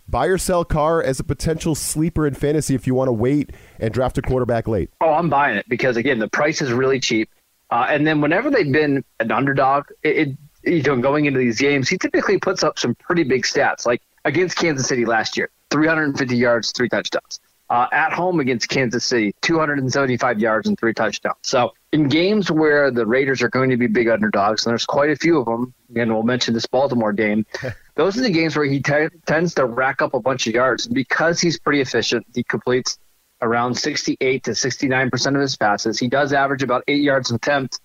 buy 0.07 0.25
or 0.25 0.37
sell 0.37 0.65
Carr 0.65 1.01
as 1.01 1.19
a 1.19 1.23
potential 1.23 1.75
sleeper 1.75 2.27
in 2.27 2.33
fantasy 2.33 2.75
if 2.75 2.87
you 2.87 2.95
want 2.95 3.07
to 3.07 3.13
wait 3.13 3.51
and 3.79 3.93
draft 3.93 4.17
a 4.17 4.21
quarterback 4.21 4.67
late. 4.67 4.89
Oh, 5.01 5.13
I'm 5.13 5.29
buying 5.29 5.57
it 5.57 5.67
because 5.69 5.97
again 5.97 6.19
the 6.19 6.29
price 6.29 6.61
is 6.61 6.71
really 6.71 6.99
cheap. 6.99 7.29
Uh, 7.71 7.85
and 7.87 8.05
then 8.05 8.19
whenever 8.19 8.49
they've 8.49 8.71
been 8.71 9.03
an 9.19 9.31
underdog, 9.31 9.85
it, 10.03 10.29
it, 10.63 10.73
you 10.73 10.81
know 10.83 10.97
going 10.97 11.25
into 11.25 11.39
these 11.39 11.59
games, 11.59 11.87
he 11.87 11.97
typically 11.97 12.37
puts 12.39 12.63
up 12.63 12.79
some 12.79 12.95
pretty 12.95 13.23
big 13.23 13.43
stats. 13.43 13.85
Like 13.85 14.01
against 14.25 14.57
Kansas 14.57 14.87
City 14.87 15.05
last 15.05 15.37
year, 15.37 15.49
350 15.69 16.35
yards, 16.35 16.71
three 16.71 16.89
touchdowns 16.89 17.39
uh, 17.69 17.87
at 17.91 18.11
home 18.13 18.39
against 18.39 18.67
Kansas 18.69 19.05
City, 19.05 19.33
275 19.41 20.39
yards 20.39 20.67
and 20.67 20.79
three 20.79 20.93
touchdowns. 20.93 21.37
So 21.43 21.73
in 21.91 22.07
games 22.07 22.49
where 22.49 22.91
the 22.91 23.05
Raiders 23.05 23.41
are 23.41 23.49
going 23.49 23.69
to 23.69 23.77
be 23.77 23.87
big 23.87 24.09
underdogs, 24.09 24.65
and 24.65 24.71
there's 24.71 24.85
quite 24.85 25.11
a 25.11 25.15
few 25.15 25.39
of 25.39 25.45
them, 25.45 25.73
and 25.95 26.11
we'll 26.11 26.23
mention 26.23 26.53
this 26.53 26.65
Baltimore 26.65 27.13
game, 27.13 27.45
those 27.95 28.17
are 28.17 28.21
the 28.21 28.29
games 28.29 28.55
where 28.55 28.65
he 28.65 28.81
t- 28.81 29.07
tends 29.25 29.53
to 29.55 29.65
rack 29.65 30.01
up 30.01 30.13
a 30.13 30.19
bunch 30.19 30.47
of 30.47 30.53
yards. 30.53 30.87
Because 30.87 31.39
he's 31.39 31.59
pretty 31.59 31.81
efficient, 31.81 32.25
he 32.33 32.43
completes 32.43 32.97
around 33.41 33.75
68 33.75 34.43
to 34.43 34.55
69 34.55 35.09
percent 35.09 35.35
of 35.35 35.41
his 35.41 35.55
passes. 35.55 35.99
He 35.99 36.07
does 36.07 36.33
average 36.33 36.63
about 36.63 36.83
eight 36.87 37.01
yards 37.01 37.29
an 37.29 37.35
attempt. 37.35 37.79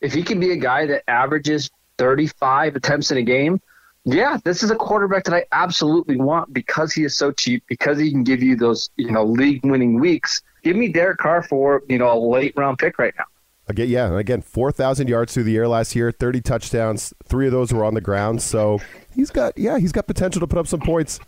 If 0.00 0.12
he 0.12 0.22
can 0.22 0.38
be 0.38 0.52
a 0.52 0.56
guy 0.56 0.86
that 0.86 1.02
averages 1.08 1.70
35 1.98 2.76
attempts 2.76 3.10
in 3.10 3.18
a 3.18 3.22
game, 3.22 3.60
yeah, 4.04 4.38
this 4.44 4.62
is 4.62 4.70
a 4.70 4.76
quarterback 4.76 5.24
that 5.24 5.34
I 5.34 5.44
absolutely 5.52 6.16
want 6.16 6.52
because 6.52 6.92
he 6.92 7.04
is 7.04 7.16
so 7.16 7.32
cheap, 7.32 7.64
because 7.68 7.98
he 7.98 8.10
can 8.10 8.22
give 8.22 8.42
you 8.42 8.54
those, 8.54 8.90
you 8.96 9.10
know, 9.10 9.24
league 9.24 9.64
winning 9.64 9.98
weeks. 9.98 10.42
Give 10.62 10.76
me 10.76 10.88
Derek 10.88 11.18
Carr 11.18 11.42
for, 11.42 11.82
you 11.88 11.98
know, 11.98 12.12
a 12.12 12.18
late 12.18 12.52
round 12.56 12.78
pick 12.78 12.98
right 12.98 13.14
now. 13.16 13.24
Again, 13.66 13.88
yeah, 13.88 14.18
again, 14.18 14.42
4,000 14.42 15.08
yards 15.08 15.32
through 15.32 15.44
the 15.44 15.56
air 15.56 15.66
last 15.66 15.96
year, 15.96 16.12
30 16.12 16.42
touchdowns, 16.42 17.14
three 17.24 17.46
of 17.46 17.52
those 17.52 17.72
were 17.72 17.82
on 17.82 17.94
the 17.94 18.00
ground. 18.02 18.42
So 18.42 18.78
he's 19.14 19.30
got, 19.30 19.56
yeah, 19.56 19.78
he's 19.78 19.92
got 19.92 20.06
potential 20.06 20.40
to 20.40 20.46
put 20.46 20.58
up 20.58 20.66
some 20.66 20.80
points. 20.80 21.18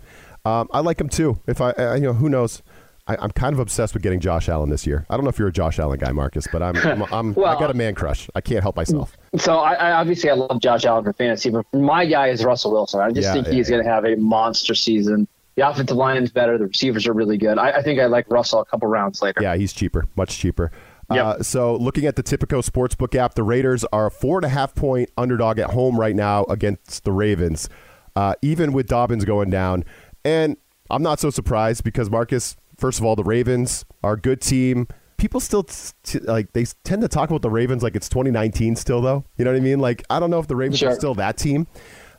Um, 0.45 0.69
I 0.71 0.81
like 0.81 1.01
him 1.01 1.09
too. 1.09 1.41
If 1.47 1.63
I, 1.63 1.71
I, 1.73 1.95
you 1.97 2.03
know, 2.03 2.13
who 2.13 2.29
knows? 2.29 2.63
I, 3.09 3.25
am 3.25 3.31
kind 3.31 3.53
of 3.53 3.61
obsessed 3.61 3.95
with 3.95 4.03
getting 4.03 4.21
Josh 4.21 4.49
Allen 4.49 4.69
this 4.69 4.87
year. 4.87 5.07
I 5.09 5.17
don't 5.17 5.25
know 5.25 5.29
if 5.29 5.39
you're 5.39 5.49
a 5.49 5.53
Josh 5.53 5.79
Allen 5.79 5.99
guy, 5.99 6.11
Marcus, 6.13 6.47
but 6.51 6.63
I'm, 6.63 6.77
I'm, 6.77 7.03
I'm 7.13 7.35
well, 7.35 7.57
I 7.57 7.59
got 7.59 7.71
a 7.71 7.75
man 7.75 7.95
crush. 7.95 8.29
I 8.35 8.41
can't 8.41 8.63
help 8.63 8.77
myself. 8.77 9.17
So 9.37 9.59
I, 9.59 9.75
I, 9.75 9.93
obviously 9.93 10.31
I 10.31 10.35
love 10.35 10.61
Josh 10.61 10.85
Allen 10.85 11.05
for 11.05 11.13
fantasy, 11.13 11.51
but 11.51 11.65
my 11.73 12.05
guy 12.05 12.29
is 12.29 12.45
Russell 12.45 12.73
Wilson. 12.73 13.01
I 13.01 13.11
just 13.11 13.27
yeah, 13.27 13.33
think 13.33 13.47
yeah, 13.47 13.53
he's 13.53 13.71
yeah. 13.71 13.77
going 13.77 13.87
to 13.87 13.91
have 13.91 14.05
a 14.05 14.17
monster 14.17 14.75
season. 14.75 15.29
The 15.55 15.69
offensive 15.69 15.97
line 15.97 16.23
is 16.23 16.31
better. 16.31 16.59
The 16.59 16.67
receivers 16.67 17.07
are 17.07 17.13
really 17.13 17.39
good. 17.39 17.59
I, 17.59 17.71
I 17.71 17.83
think 17.83 18.01
I 18.01 18.07
like 18.07 18.31
Russell 18.31 18.61
a 18.61 18.65
couple 18.65 18.89
rounds 18.89 19.23
later. 19.23 19.41
Yeah, 19.41 19.57
he's 19.57 19.73
cheaper, 19.73 20.07
much 20.17 20.37
cheaper. 20.37 20.71
Yep. 21.11 21.25
Uh, 21.25 21.43
so, 21.43 21.77
looking 21.77 22.05
at 22.07 22.17
the 22.17 22.23
Tipico 22.23 22.69
Sportsbook 22.69 23.15
app, 23.15 23.35
the 23.35 23.45
Raiders 23.45 23.85
are 23.93 24.07
a 24.07 24.11
four 24.11 24.39
and 24.39 24.45
a 24.45 24.49
half 24.49 24.75
point 24.75 25.11
underdog 25.17 25.59
at 25.59 25.71
home 25.71 25.99
right 25.99 26.17
now 26.17 26.45
against 26.45 27.05
the 27.05 27.13
Ravens, 27.13 27.69
uh, 28.17 28.35
even 28.43 28.73
with 28.73 28.89
Dobbins 28.89 29.25
going 29.25 29.49
down. 29.49 29.85
And 30.25 30.57
I'm 30.91 31.03
not 31.03 31.21
so 31.21 31.31
surprised 31.31 31.85
because 31.85 32.11
Marcus, 32.11 32.57
first 32.77 32.99
of 32.99 33.05
all, 33.05 33.17
the 33.17 33.25
Ravens 33.25 33.85
are 34.03 34.15
a 34.15 34.21
good 34.21 34.41
team. 34.41 34.89
People 35.17 35.41
still 35.41 35.63
t- 35.63 36.19
like 36.21 36.53
they 36.53 36.65
tend 36.85 37.03
to 37.03 37.09
talk 37.09 37.31
about 37.31 37.43
the 37.43 37.51
Ravens 37.51 37.83
like 37.83 37.97
it's 37.97 38.09
2019 38.09 38.77
still 38.77 39.01
though. 39.01 39.25
You 39.39 39.45
know 39.45 39.53
what 39.53 39.57
I 39.57 39.61
mean? 39.61 39.79
Like 39.79 40.03
I 40.11 40.21
don't 40.21 40.31
know 40.31 40.39
if 40.39 40.47
the 40.47 40.57
Ravens 40.57 40.79
Sure. 40.79 40.91
are 40.91 40.95
still 40.95 41.15
that 41.15 41.37
team. 41.39 41.67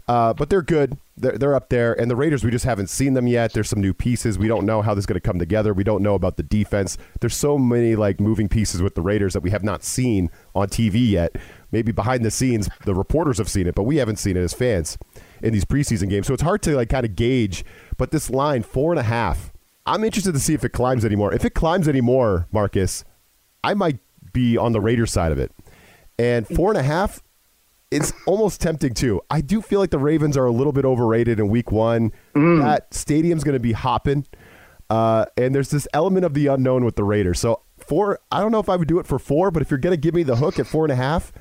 Uh, 0.08 0.34
but 0.34 0.50
they're 0.50 0.62
good. 0.62 0.98
They're, 1.18 1.38
they're 1.38 1.54
up 1.54 1.68
there. 1.68 1.92
And 2.00 2.10
the 2.10 2.16
Raiders, 2.16 2.42
we 2.42 2.50
just 2.50 2.64
haven't 2.64 2.88
seen 2.90 3.14
them 3.14 3.28
yet. 3.28 3.52
There's 3.52 3.68
some 3.68 3.82
new 3.82 3.94
pieces. 3.94 4.40
We 4.40 4.48
don't 4.48 4.66
know 4.66 4.82
how 4.82 4.94
this 4.94 5.02
is 5.02 5.06
going 5.06 5.20
to 5.20 5.20
come 5.20 5.38
together. 5.38 5.74
We 5.74 5.84
don't 5.84 6.02
know 6.02 6.16
about 6.16 6.38
the 6.38 6.44
defense. 6.44 6.98
There's 7.20 7.36
so 7.36 7.58
many 7.58 7.98
like 7.98 8.22
moving 8.22 8.48
pieces 8.48 8.82
with 8.82 8.96
the 8.96 9.02
Raiders 9.02 9.34
that 9.34 9.42
we 9.42 9.50
have 9.50 9.66
not 9.66 9.84
seen 9.84 10.30
on 10.56 10.70
TV 10.70 11.10
yet. 11.10 11.36
Maybe 11.74 11.92
behind 11.92 12.24
the 12.24 12.32
scenes, 12.32 12.70
the 12.86 12.96
reporters 12.96 13.38
have 13.38 13.50
seen 13.50 13.68
it, 13.68 13.76
but 13.76 13.84
we 13.84 13.98
haven't 13.98 14.16
seen 14.16 14.38
it 14.38 14.42
as 14.44 14.54
fans 14.54 14.98
in 15.44 15.52
these 15.52 15.66
preseason 15.66 16.10
games. 16.10 16.26
So 16.28 16.34
it's 16.34 16.44
hard 16.44 16.62
to 16.62 16.76
like 16.78 16.88
kind 16.88 17.06
of 17.06 17.18
gauge. 17.18 17.66
But 17.98 18.12
this 18.12 18.30
line, 18.30 18.64
four 18.64 18.94
and 18.94 19.00
a 19.00 19.04
half, 19.04 19.52
I'm 19.88 20.04
interested 20.04 20.34
to 20.34 20.40
see 20.40 20.54
if 20.54 20.64
it 20.64 20.70
climbs 20.70 21.06
anymore. 21.06 21.34
If 21.34 21.46
it 21.46 21.56
climbs 21.56 21.88
anymore, 21.88 22.48
Marcus, 22.52 23.04
I 23.64 23.74
might 23.74 24.00
be 24.34 24.58
on 24.58 24.74
the 24.74 24.82
Raiders 24.82 25.12
side 25.12 25.32
of 25.32 25.40
it. 25.40 25.52
And 26.20 26.48
four 26.48 26.70
and 26.70 26.78
a 26.78 26.84
half, 26.84 27.24
it's 27.90 28.12
almost 28.26 28.60
tempting 28.60 28.94
too. 28.94 29.22
I 29.30 29.40
do 29.42 29.62
feel 29.62 29.80
like 29.80 29.92
the 29.92 30.00
Ravens 30.00 30.36
are 30.36 30.46
a 30.46 30.52
little 30.52 30.74
bit 30.74 30.84
overrated 30.84 31.40
in 31.40 31.48
week 31.48 31.72
one. 31.72 32.12
That 32.62 32.94
stadium's 32.94 33.44
going 33.44 33.54
to 33.54 33.60
be 33.60 33.72
hopping. 33.72 34.26
Uh, 34.90 35.26
and 35.38 35.56
there's 35.56 35.70
this 35.70 35.88
element 35.94 36.26
of 36.26 36.34
the 36.34 36.48
unknown 36.48 36.86
with 36.86 36.96
the 36.96 37.04
Raiders. 37.04 37.40
So, 37.40 37.62
four, 37.78 38.20
I 38.32 38.42
don't 38.42 38.52
know 38.52 38.60
if 38.60 38.70
I 38.70 38.76
would 38.76 38.88
do 38.88 39.00
it 39.00 39.08
for 39.08 39.20
four, 39.20 39.52
but 39.52 39.62
if 39.62 39.72
you're 39.72 39.78
going 39.78 39.94
to 39.94 40.00
give 40.00 40.14
me 40.14 40.24
the 40.24 40.38
hook 40.38 40.60
at 40.60 40.68
four 40.68 40.86
and 40.86 40.92
a 40.92 40.96
half, 40.96 41.32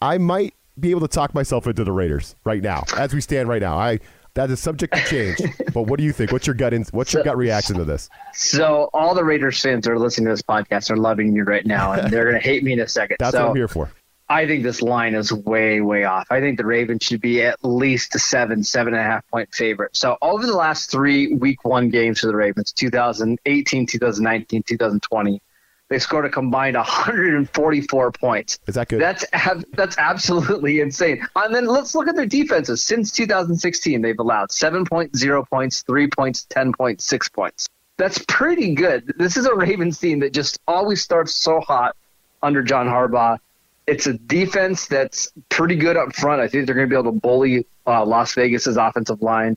I 0.00 0.18
might 0.18 0.54
be 0.78 0.90
able 0.90 1.00
to 1.00 1.08
talk 1.08 1.34
myself 1.34 1.66
into 1.66 1.84
the 1.84 1.92
Raiders 1.92 2.34
right 2.44 2.62
now, 2.62 2.84
as 2.96 3.14
we 3.14 3.20
stand 3.20 3.48
right 3.48 3.62
now. 3.62 3.76
I 3.78 4.00
that 4.34 4.50
is 4.50 4.60
subject 4.60 4.94
to 4.94 5.02
change. 5.04 5.38
but 5.72 5.82
what 5.82 5.98
do 5.98 6.04
you 6.04 6.12
think? 6.12 6.32
What's 6.32 6.46
your 6.46 6.54
gut? 6.54 6.74
In, 6.74 6.84
what's 6.90 7.12
your 7.12 7.22
gut 7.22 7.36
reaction 7.36 7.76
to 7.76 7.84
this? 7.84 8.10
So 8.32 8.90
all 8.92 9.14
the 9.14 9.24
Raiders 9.24 9.60
fans 9.60 9.84
that 9.84 9.92
are 9.92 9.98
listening 9.98 10.26
to 10.26 10.32
this 10.32 10.42
podcast 10.42 10.90
are 10.90 10.96
loving 10.96 11.34
you 11.34 11.44
right 11.44 11.64
now, 11.64 11.92
and 11.92 12.12
they're 12.12 12.24
going 12.24 12.40
to 12.40 12.46
hate 12.46 12.62
me 12.62 12.72
in 12.72 12.80
a 12.80 12.88
second. 12.88 13.16
That's 13.20 13.34
so 13.34 13.42
what 13.42 13.50
I'm 13.50 13.56
here 13.56 13.68
for. 13.68 13.90
I 14.28 14.46
think 14.46 14.62
this 14.62 14.80
line 14.80 15.14
is 15.14 15.32
way, 15.32 15.82
way 15.82 16.04
off. 16.04 16.26
I 16.30 16.40
think 16.40 16.56
the 16.56 16.64
Ravens 16.64 17.04
should 17.04 17.20
be 17.20 17.42
at 17.42 17.62
least 17.62 18.14
a 18.14 18.18
seven, 18.18 18.64
seven 18.64 18.94
and 18.94 19.00
a 19.00 19.04
half 19.04 19.28
point 19.28 19.54
favorite. 19.54 19.94
So 19.94 20.16
over 20.22 20.46
the 20.46 20.56
last 20.56 20.90
three 20.90 21.34
week 21.34 21.64
one 21.64 21.90
games 21.90 22.20
for 22.20 22.28
the 22.28 22.34
Ravens, 22.34 22.72
2018, 22.72 23.86
2019, 23.86 24.62
2020, 24.62 25.42
they 25.90 25.98
scored 25.98 26.24
a 26.24 26.30
combined 26.30 26.76
144 26.76 28.12
points. 28.12 28.58
Is 28.66 28.74
that 28.74 28.88
good? 28.88 29.00
That's 29.00 29.24
ab- 29.32 29.64
that's 29.74 29.98
absolutely 29.98 30.80
insane. 30.86 31.26
And 31.36 31.54
then 31.54 31.66
let's 31.66 31.94
look 31.94 32.08
at 32.08 32.16
their 32.16 32.26
defenses. 32.26 32.82
Since 32.82 33.12
2016, 33.12 34.00
they've 34.02 34.18
allowed 34.18 34.50
7.0 34.50 35.48
points, 35.48 35.82
3 35.82 36.08
points, 36.08 36.46
10.6 36.50 36.74
points, 36.76 37.04
6 37.04 37.28
points. 37.28 37.68
That's 37.96 38.18
pretty 38.26 38.74
good. 38.74 39.12
This 39.18 39.36
is 39.36 39.46
a 39.46 39.54
Ravens 39.54 39.98
team 39.98 40.18
that 40.20 40.32
just 40.32 40.58
always 40.66 41.02
starts 41.02 41.34
so 41.34 41.60
hot 41.60 41.94
under 42.42 42.62
John 42.62 42.86
Harbaugh. 42.86 43.38
It's 43.86 44.06
a 44.06 44.14
defense 44.14 44.86
that's 44.86 45.32
pretty 45.50 45.76
good 45.76 45.96
up 45.96 46.14
front. 46.16 46.40
I 46.40 46.48
think 46.48 46.66
they're 46.66 46.74
going 46.74 46.88
to 46.88 46.92
be 46.92 46.98
able 46.98 47.12
to 47.12 47.20
bully 47.20 47.66
uh, 47.86 48.04
Las 48.04 48.34
Vegas's 48.34 48.76
offensive 48.78 49.22
line. 49.22 49.56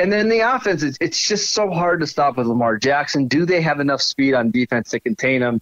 And 0.00 0.10
then 0.10 0.30
the 0.30 0.40
offense, 0.40 0.82
it's, 0.82 0.96
it's 0.98 1.22
just 1.22 1.50
so 1.50 1.70
hard 1.70 2.00
to 2.00 2.06
stop 2.06 2.38
with 2.38 2.46
Lamar 2.46 2.78
Jackson. 2.78 3.28
Do 3.28 3.44
they 3.44 3.60
have 3.60 3.80
enough 3.80 4.00
speed 4.00 4.32
on 4.32 4.50
defense 4.50 4.88
to 4.90 5.00
contain 5.00 5.42
him? 5.42 5.60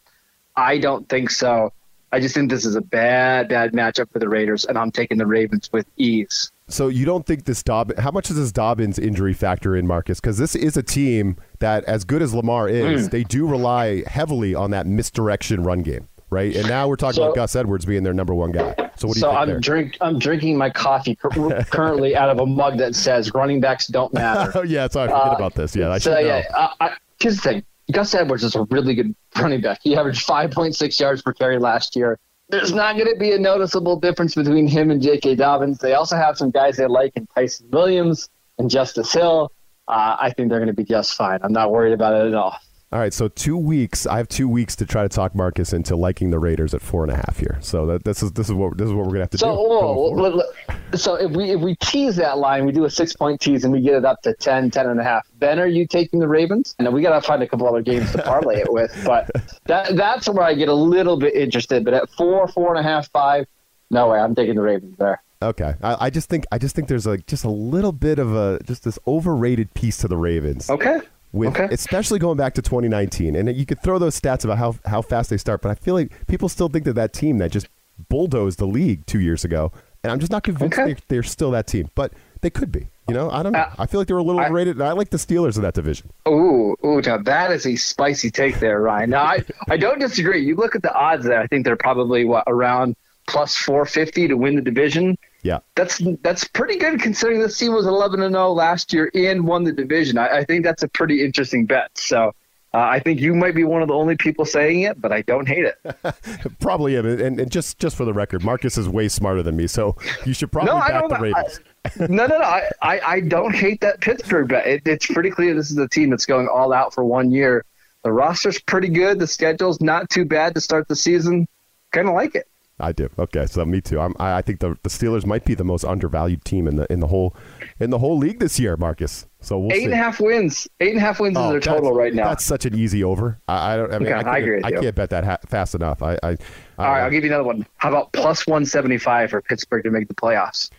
I 0.55 0.79
don't 0.79 1.09
think 1.09 1.31
so. 1.31 1.73
I 2.13 2.21
just 2.21 2.37
think 2.37 2.49
this 2.49 2.65
is 2.65 2.77
a 2.77 2.81
bad, 2.81 3.49
bad 3.49 3.73
matchup 3.73 4.13
for 4.13 4.21
the 4.21 4.29
Raiders, 4.29 4.65
and 4.65 4.79
I'm 4.79 4.93
taking 4.93 5.19
the 5.19 5.27
Ravens 5.27 5.69
with 5.73 5.87
ease. 5.97 6.53
So 6.69 6.87
you 6.87 7.05
don't 7.05 7.27
think 7.27 7.47
this 7.47 7.63
Dobbins? 7.65 7.99
How 7.99 8.13
much 8.13 8.29
does 8.29 8.37
this 8.37 8.53
Dobbins 8.53 8.99
injury 8.99 9.35
factor 9.35 9.75
in, 9.75 9.87
Marcus? 9.89 10.21
Because 10.21 10.39
this 10.39 10.55
is 10.55 10.77
a 10.77 10.83
team 10.85 11.37
that, 11.59 11.83
as 11.85 12.05
good 12.05 12.23
as 12.23 12.33
Lamar 12.33 12.69
is, 12.69 13.09
Mm. 13.09 13.11
they 13.11 13.25
do 13.25 13.45
rely 13.47 14.05
heavily 14.07 14.55
on 14.55 14.71
that 14.71 14.87
misdirection 14.87 15.65
run 15.65 15.83
game, 15.83 16.09
right? 16.31 16.55
And 16.55 16.69
now 16.69 16.89
we're 16.89 16.97
talking 16.97 17.15
So- 17.17 17.23
about 17.25 17.37
Gus 17.37 17.57
Edwards 17.57 17.85
being 17.85 18.03
their 18.03 18.15
number 18.15 18.35
one 18.35 18.53
guy. 18.53 18.75
So 18.97 19.07
what 19.09 19.15
do 19.15 19.21
you 19.21 19.23
so 19.23 19.29
think 19.29 19.41
I'm 19.41 19.49
there? 19.49 19.61
drink 19.61 19.97
I'm 20.01 20.19
drinking 20.19 20.57
my 20.59 20.71
coffee 20.71 21.15
currently 21.71 22.17
out 22.17 22.29
of 22.31 22.41
a 22.41 22.47
mug 22.47 22.79
that 22.79 22.95
says 22.95 23.33
running 23.35 23.61
backs 23.61 23.87
don't 23.87 24.13
matter. 24.13 24.53
oh 24.57 24.63
yeah, 24.63 24.89
sorry, 24.89 25.11
I 25.11 25.13
forget 25.19 25.33
Uh, 25.33 25.37
about 25.37 25.55
this. 25.55 25.77
Yeah, 25.77 25.91
I 25.91 25.99
so 25.99 26.15
should 26.17 26.23
know. 26.25 26.27
yeah, 26.37 26.43
I, 26.57 26.73
I, 26.81 26.91
here's 27.21 27.37
the 27.37 27.43
thing: 27.43 27.65
Gus 27.93 28.15
Edwards 28.15 28.43
is 28.45 28.55
a 28.57 28.65
really 28.65 28.95
good 28.95 29.15
running 29.39 29.61
back. 29.61 29.79
He 29.83 29.97
averaged 29.97 30.27
5.6 30.27 31.01
yards 31.01 31.23
per 31.23 31.33
carry 31.33 31.59
last 31.59 31.95
year. 31.97 32.19
There's 32.51 32.73
not 32.73 32.97
going 32.97 33.13
to 33.13 33.19
be 33.21 33.33
a 33.33 33.39
noticeable 33.39 34.01
difference 34.01 34.35
between 34.35 34.67
him 34.67 34.91
and 34.91 35.03
J.K. 35.03 35.35
Dobbins. 35.37 35.79
They 35.79 35.93
also 35.93 36.17
have 36.17 36.39
some 36.39 36.51
guys 36.51 36.79
they 36.79 36.87
like 36.87 37.13
in 37.15 37.27
Ty'Son 37.35 37.69
Williams 37.71 38.31
and 38.59 38.71
Justice 38.71 39.13
Hill. 39.13 39.53
Uh, 39.87 40.17
I 40.19 40.31
think 40.35 40.49
they're 40.49 40.59
going 40.59 40.69
to 40.69 40.73
be 40.75 40.85
just 40.85 41.15
fine. 41.15 41.41
I'm 41.43 41.53
not 41.53 41.71
worried 41.71 41.93
about 41.93 42.15
it 42.15 42.29
at 42.29 42.35
all. 42.35 42.57
All 42.91 42.99
right, 42.99 43.13
so 43.13 43.29
two 43.29 43.59
weeks. 43.59 44.07
I 44.07 44.17
have 44.17 44.29
two 44.29 44.49
weeks 44.49 44.75
to 44.77 44.87
try 44.87 45.03
to 45.03 45.11
talk 45.11 45.35
Marcus 45.35 45.75
into 45.75 45.95
liking 45.95 46.31
the 46.31 46.39
Raiders 46.39 46.73
at 46.73 46.81
four 46.81 47.03
and 47.05 47.13
a 47.13 47.17
half 47.17 47.39
here. 47.39 47.59
So 47.61 47.85
that, 47.85 48.05
this 48.05 48.23
is 48.23 48.33
this 48.33 48.47
is 48.49 48.55
what 48.55 48.79
this 48.79 48.87
is 48.87 48.95
what 48.95 49.05
we're 49.05 49.13
gonna 49.13 49.25
have 49.25 49.31
to 49.31 49.39
So, 49.39 49.51
do. 49.55 49.57
whoa, 49.61 50.11
let- 50.13 50.35
let- 50.35 50.99
so 50.99 51.17
if 51.17 51.31
we 51.33 51.51
if 51.51 51.61
we 51.61 51.77
tease 51.77 52.17
that 52.17 52.39
line, 52.39 52.65
we 52.65 52.73
do 52.73 52.87
a 52.87 52.91
six 52.91 53.13
point 53.15 53.43
tease 53.43 53.65
and 53.65 53.75
we 53.75 53.83
get 53.83 53.95
it 53.95 54.07
up 54.07 54.23
to 54.23 54.33
10, 54.33 54.71
10 54.71 54.87
and 54.87 54.99
a 54.99 55.05
half. 55.05 55.27
Then 55.39 55.59
are 55.59 55.67
you 55.67 55.87
taking 55.87 56.19
the 56.19 56.29
Ravens? 56.29 56.75
And 56.79 56.91
we 56.95 57.03
got 57.03 57.21
to 57.21 57.27
find 57.27 57.43
a 57.43 57.47
couple 57.47 57.69
other 57.69 57.83
games 57.83 58.11
to 58.13 58.23
parlay 58.23 58.61
it 58.61 58.73
with. 58.73 58.91
But 59.05 59.29
that 59.67 59.95
that's 59.95 60.27
where 60.31 60.45
I 60.47 60.55
get 60.55 60.71
a 60.71 60.75
little 60.75 61.19
bit 61.19 61.35
interested. 61.35 61.85
But 61.85 61.93
at 61.93 62.09
four, 62.17 62.49
four 62.49 62.75
and 62.75 62.79
a 62.79 62.89
half, 62.89 63.11
five, 63.11 63.45
no 63.91 64.09
way, 64.09 64.19
I'm 64.19 64.35
taking 64.35 64.55
the 64.55 64.63
Ravens 64.63 64.97
there. 64.97 65.23
Okay, 65.43 65.75
I, 65.83 66.07
I 66.07 66.11
just 66.11 66.31
think 66.31 66.47
I 66.51 66.57
just 66.57 66.75
think 66.75 66.89
there's 66.89 67.07
like 67.07 67.27
just 67.27 67.45
a 67.45 67.51
little 67.51 67.93
bit 67.93 68.19
of 68.19 68.35
a 68.35 68.59
just 68.65 68.83
this 68.85 68.99
overrated 69.07 69.75
piece 69.75 69.99
to 69.99 70.09
the 70.09 70.17
Ravens. 70.17 70.71
Okay. 70.71 71.01
With 71.33 71.49
Okay. 71.51 71.69
especially 71.73 72.19
going 72.19 72.37
back 72.37 72.55
to 72.55 72.63
2019 72.63 73.37
and 73.37 73.55
you 73.57 73.67
could 73.67 73.83
throw 73.83 73.99
those 73.99 74.19
stats 74.19 74.45
about 74.45 74.59
how, 74.59 74.75
how 74.87 75.03
fast 75.03 75.29
they 75.31 75.37
start 75.37 75.61
but 75.63 75.71
i 75.71 75.75
feel 75.75 75.95
like 75.95 76.11
people 76.27 76.49
still 76.49 76.69
think 76.69 76.85
that 76.85 76.95
that 76.95 77.13
team 77.13 77.39
that 77.39 77.51
just 77.51 77.69
bulldozed 78.09 78.59
the 78.59 78.67
league 78.67 79.05
two 79.07 79.21
years 79.21 79.45
ago 79.45 79.71
and 80.03 80.11
i'm 80.11 80.19
just 80.21 80.33
not 80.33 80.43
convinced 80.43 80.79
Okay. 80.79 80.93
they're, 80.93 80.97
they're 81.09 81.23
still 81.23 81.51
that 81.51 81.67
team 81.67 81.91
but 81.95 82.13
they 82.41 82.49
could 82.51 82.71
be 82.73 82.87
you 83.09 83.15
know 83.15 83.31
i 83.31 83.43
don't 83.43 83.53
know 83.53 83.59
Uh, 83.59 83.75
i 83.79 83.87
feel 83.87 84.01
like 84.01 84.07
they're 84.09 84.17
a 84.17 84.23
little 84.23 84.41
I- 84.41 84.47
overrated 84.47 84.77
and 84.77 84.85
i 84.85 84.93
like 84.93 85.11
the 85.11 85.17
steelers 85.19 85.57
in 85.57 85.63
that 85.63 85.75
division 85.75 86.09
Ooh, 86.29 86.77
ooh, 86.85 87.01
now 87.03 87.19
that 87.19 87.51
is 87.51 87.67
a 87.67 87.75
spicy 87.77 88.31
take 88.31 88.59
there, 88.61 88.81
Ryan. 88.81 89.11
Now 89.11 89.25
I, 89.25 89.45
I 89.69 89.77
don't 89.77 89.99
disagree. 89.99 90.45
You 90.45 90.55
look 90.57 90.75
at 90.77 90.83
the 90.83 90.93
odds 90.95 91.25
there. 91.25 91.41
I 91.41 91.47
think 91.47 91.65
they're 91.65 91.75
probably 91.77 92.25
what 92.25 92.45
around 92.47 92.97
plus 93.27 93.57
four 93.57 93.85
fifty 93.87 94.29
to 94.29 94.37
win 94.37 94.55
the 94.57 94.61
division. 94.63 95.17
Yeah 95.49 95.61
That's 95.75 96.01
that's 96.23 96.47
pretty 96.47 96.77
good 96.77 97.01
considering 97.01 97.41
this 97.41 97.57
team 97.57 97.73
was 97.73 97.87
eleven 97.87 98.23
and 98.23 98.35
zero 98.35 98.53
last 98.53 98.93
year 98.93 99.11
and 99.15 99.47
won 99.47 99.65
the 99.65 99.73
division. 99.73 100.19
I, 100.19 100.39
I 100.39 100.45
think 100.45 100.63
that's 100.63 100.83
a 100.83 100.89
pretty 100.89 101.25
interesting 101.25 101.65
bet. 101.65 101.91
So 101.97 102.35
uh, 102.75 102.81
I 102.81 103.01
think 103.01 103.19
you 103.19 103.35
might 103.35 103.55
be 103.55 103.65
one 103.65 103.81
of 103.81 103.89
the 103.89 103.95
only 103.95 104.15
people 104.15 104.45
saying 104.45 104.83
it, 104.83 105.01
but 105.01 105.11
I 105.11 105.23
don't 105.23 105.49
hate 105.49 105.65
it. 105.65 106.59
probably 106.61 106.99
am 106.99 107.07
and, 107.07 107.41
and 107.41 107.51
just 107.51 107.79
just 107.79 107.97
for 107.97 108.05
the 108.05 108.13
record 108.13 108.45
marcus 108.45 108.77
is 108.77 108.89
way 108.89 109.09
smarter 109.09 109.43
than 109.43 109.57
me 109.57 109.67
so 109.67 109.97
you 110.27 110.35
should 110.35 110.53
probably 110.53 110.73
No, 110.73 110.77
I 110.77 110.91
back 110.91 111.09
the 111.09 111.17
I, 111.17 111.21
ravens 111.21 111.61
no, 111.99 112.27
no, 112.27 112.39
no. 112.39 112.45
I, 112.45 112.71
I, 112.83 113.01
I 113.01 113.21
don't 113.21 113.55
hate 113.55 113.81
that 113.81 114.01
Pittsburgh 114.01 114.49
bet. 114.49 114.67
It, 114.67 114.83
it's 114.87 115.07
pretty 115.07 115.31
clear 115.31 115.55
this 115.55 115.71
is 115.71 115.79
a 115.79 115.89
team 115.89 116.11
that's 116.11 116.27
going 116.27 116.49
all 116.49 116.73
out 116.73 116.93
for 116.93 117.05
one 117.05 117.31
year. 117.31 117.65
The 118.05 118.13
roster's 118.13 118.61
pretty 118.61 118.89
good. 118.89 119.19
The 119.19 119.27
schedule's 119.27 119.81
not 119.81 120.11
too 120.11 120.25
bad 120.25 120.55
to 120.55 120.61
start 120.61 120.89
the 120.89 120.97
season. 120.97 121.49
Kind 121.93 122.09
of 122.09 122.15
like 122.15 122.35
it. 122.35 122.47
I 122.81 122.93
do. 122.93 123.09
Okay, 123.19 123.47
so 123.47 123.65
me 123.65 123.81
too. 123.81 123.99
I'm, 124.01 124.15
I 124.21 124.35
I 124.39 124.43
think 124.43 124.61
the, 124.61 124.77
the 124.83 124.89
Steelers 124.89 125.27
might 125.27 125.45
be 125.45 125.55
the 125.55 125.65
most 125.65 125.85
undervalued 125.85 126.45
team 126.45 126.69
in 126.69 126.77
the 126.77 126.91
in 126.93 127.01
the 127.01 127.09
whole 127.09 127.35
in 127.81 127.91
the 127.91 127.99
whole 127.99 128.17
league 128.17 128.39
this 128.39 128.61
year, 128.61 128.77
Marcus. 128.77 129.27
So 129.41 129.59
we'll 129.59 129.73
Eight 129.73 129.79
see. 129.81 129.85
and 129.87 129.95
a 129.95 129.97
half 129.97 130.21
wins. 130.21 130.69
Eight 130.81 130.91
and 130.91 130.99
a 130.99 131.01
half 131.01 131.19
wins 131.21 131.37
Oh, 131.37 131.47
is 131.57 131.65
their 131.65 131.75
total 131.75 131.93
right 131.93 132.15
now. 132.15 132.29
That's 132.29 132.45
such 132.45 132.65
an 132.67 132.75
easy 132.77 133.03
over. 133.03 133.39
I, 133.49 133.75
I 133.75 133.77
don't. 133.77 133.93
I 133.95 133.99
mean, 133.99 134.09
Okay, 134.09 134.13
I, 134.15 134.19
I 134.21 134.23
can't, 134.23 134.39
agree 134.39 134.61
I 134.65 134.71
can't 134.71 134.95
bet 134.95 135.11
that 135.11 135.25
ha- 135.25 135.39
fast 135.49 135.75
enough. 135.75 136.03
I, 136.03 136.15
I, 136.23 136.31
All 136.79 136.87
right, 136.87 137.03
I'll 137.03 137.11
give 137.11 137.25
you 137.25 137.31
another 137.31 137.45
one. 137.45 137.67
How 137.79 137.89
about 137.89 138.13
plus 138.13 138.47
175 138.47 139.31
for 139.31 139.43
Pittsburgh 139.43 139.83
to 139.85 139.91
make 139.91 140.07
the 140.09 140.15
playoffs? 140.15 140.71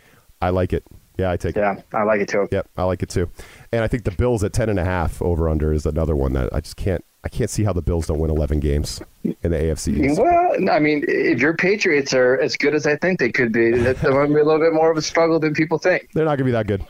I 0.42 0.50
like 0.52 0.72
it. 0.74 0.86
Yeah, 1.18 1.32
I 1.32 1.36
take 1.38 1.58
it. 1.58 1.60
Yeah, 1.60 1.82
I 1.94 2.04
like 2.04 2.22
it 2.22 2.30
too. 2.30 2.48
Yep, 2.50 2.70
I 2.78 2.84
like 2.84 3.04
it 3.04 3.10
too. 3.10 3.30
And 3.74 3.84
I 3.84 3.88
think 3.88 4.06
the 4.06 4.12
Bills 4.12 4.42
at 4.46 4.54
ten 4.54 4.70
and 4.70 4.80
a 4.80 4.86
half 4.86 5.22
over 5.22 5.50
under 5.50 5.74
is 5.74 5.86
another 5.86 6.16
one 6.16 6.32
that 6.32 6.54
I 6.54 6.62
just 6.62 6.78
can't. 6.78 7.04
I 7.24 7.30
can't 7.30 7.50
see 7.50 7.64
how 7.64 7.74
the 7.74 7.82
Bills 7.82 8.08
don't 8.08 8.20
win 8.20 8.32
eleven 8.32 8.60
games 8.60 9.02
in 9.24 9.52
the 9.52 9.58
AFC 9.58 10.18
Well, 10.18 10.70
I 10.72 10.80
mean, 10.80 11.04
if 11.08 11.40
your 11.42 11.54
Patriots 11.56 12.14
are 12.14 12.40
as 12.40 12.56
good 12.56 12.74
as 12.74 12.86
I 12.88 12.96
think 12.96 13.20
they 13.20 13.32
could 13.32 13.52
be, 13.52 13.72
that 13.72 13.98
that 14.02 14.12
might 14.12 14.28
be 14.28 14.36
a 14.36 14.44
little 14.46 14.60
bit 14.60 14.74
more 14.74 14.90
of 14.90 14.98
a 14.98 15.02
struggle 15.02 15.40
than 15.40 15.54
people 15.54 15.78
think. 15.78 16.10
They're 16.14 16.24
not 16.26 16.38
going 16.38 16.40
to 16.40 16.44
be 16.46 16.52
that 16.52 16.68
good. 16.68 16.84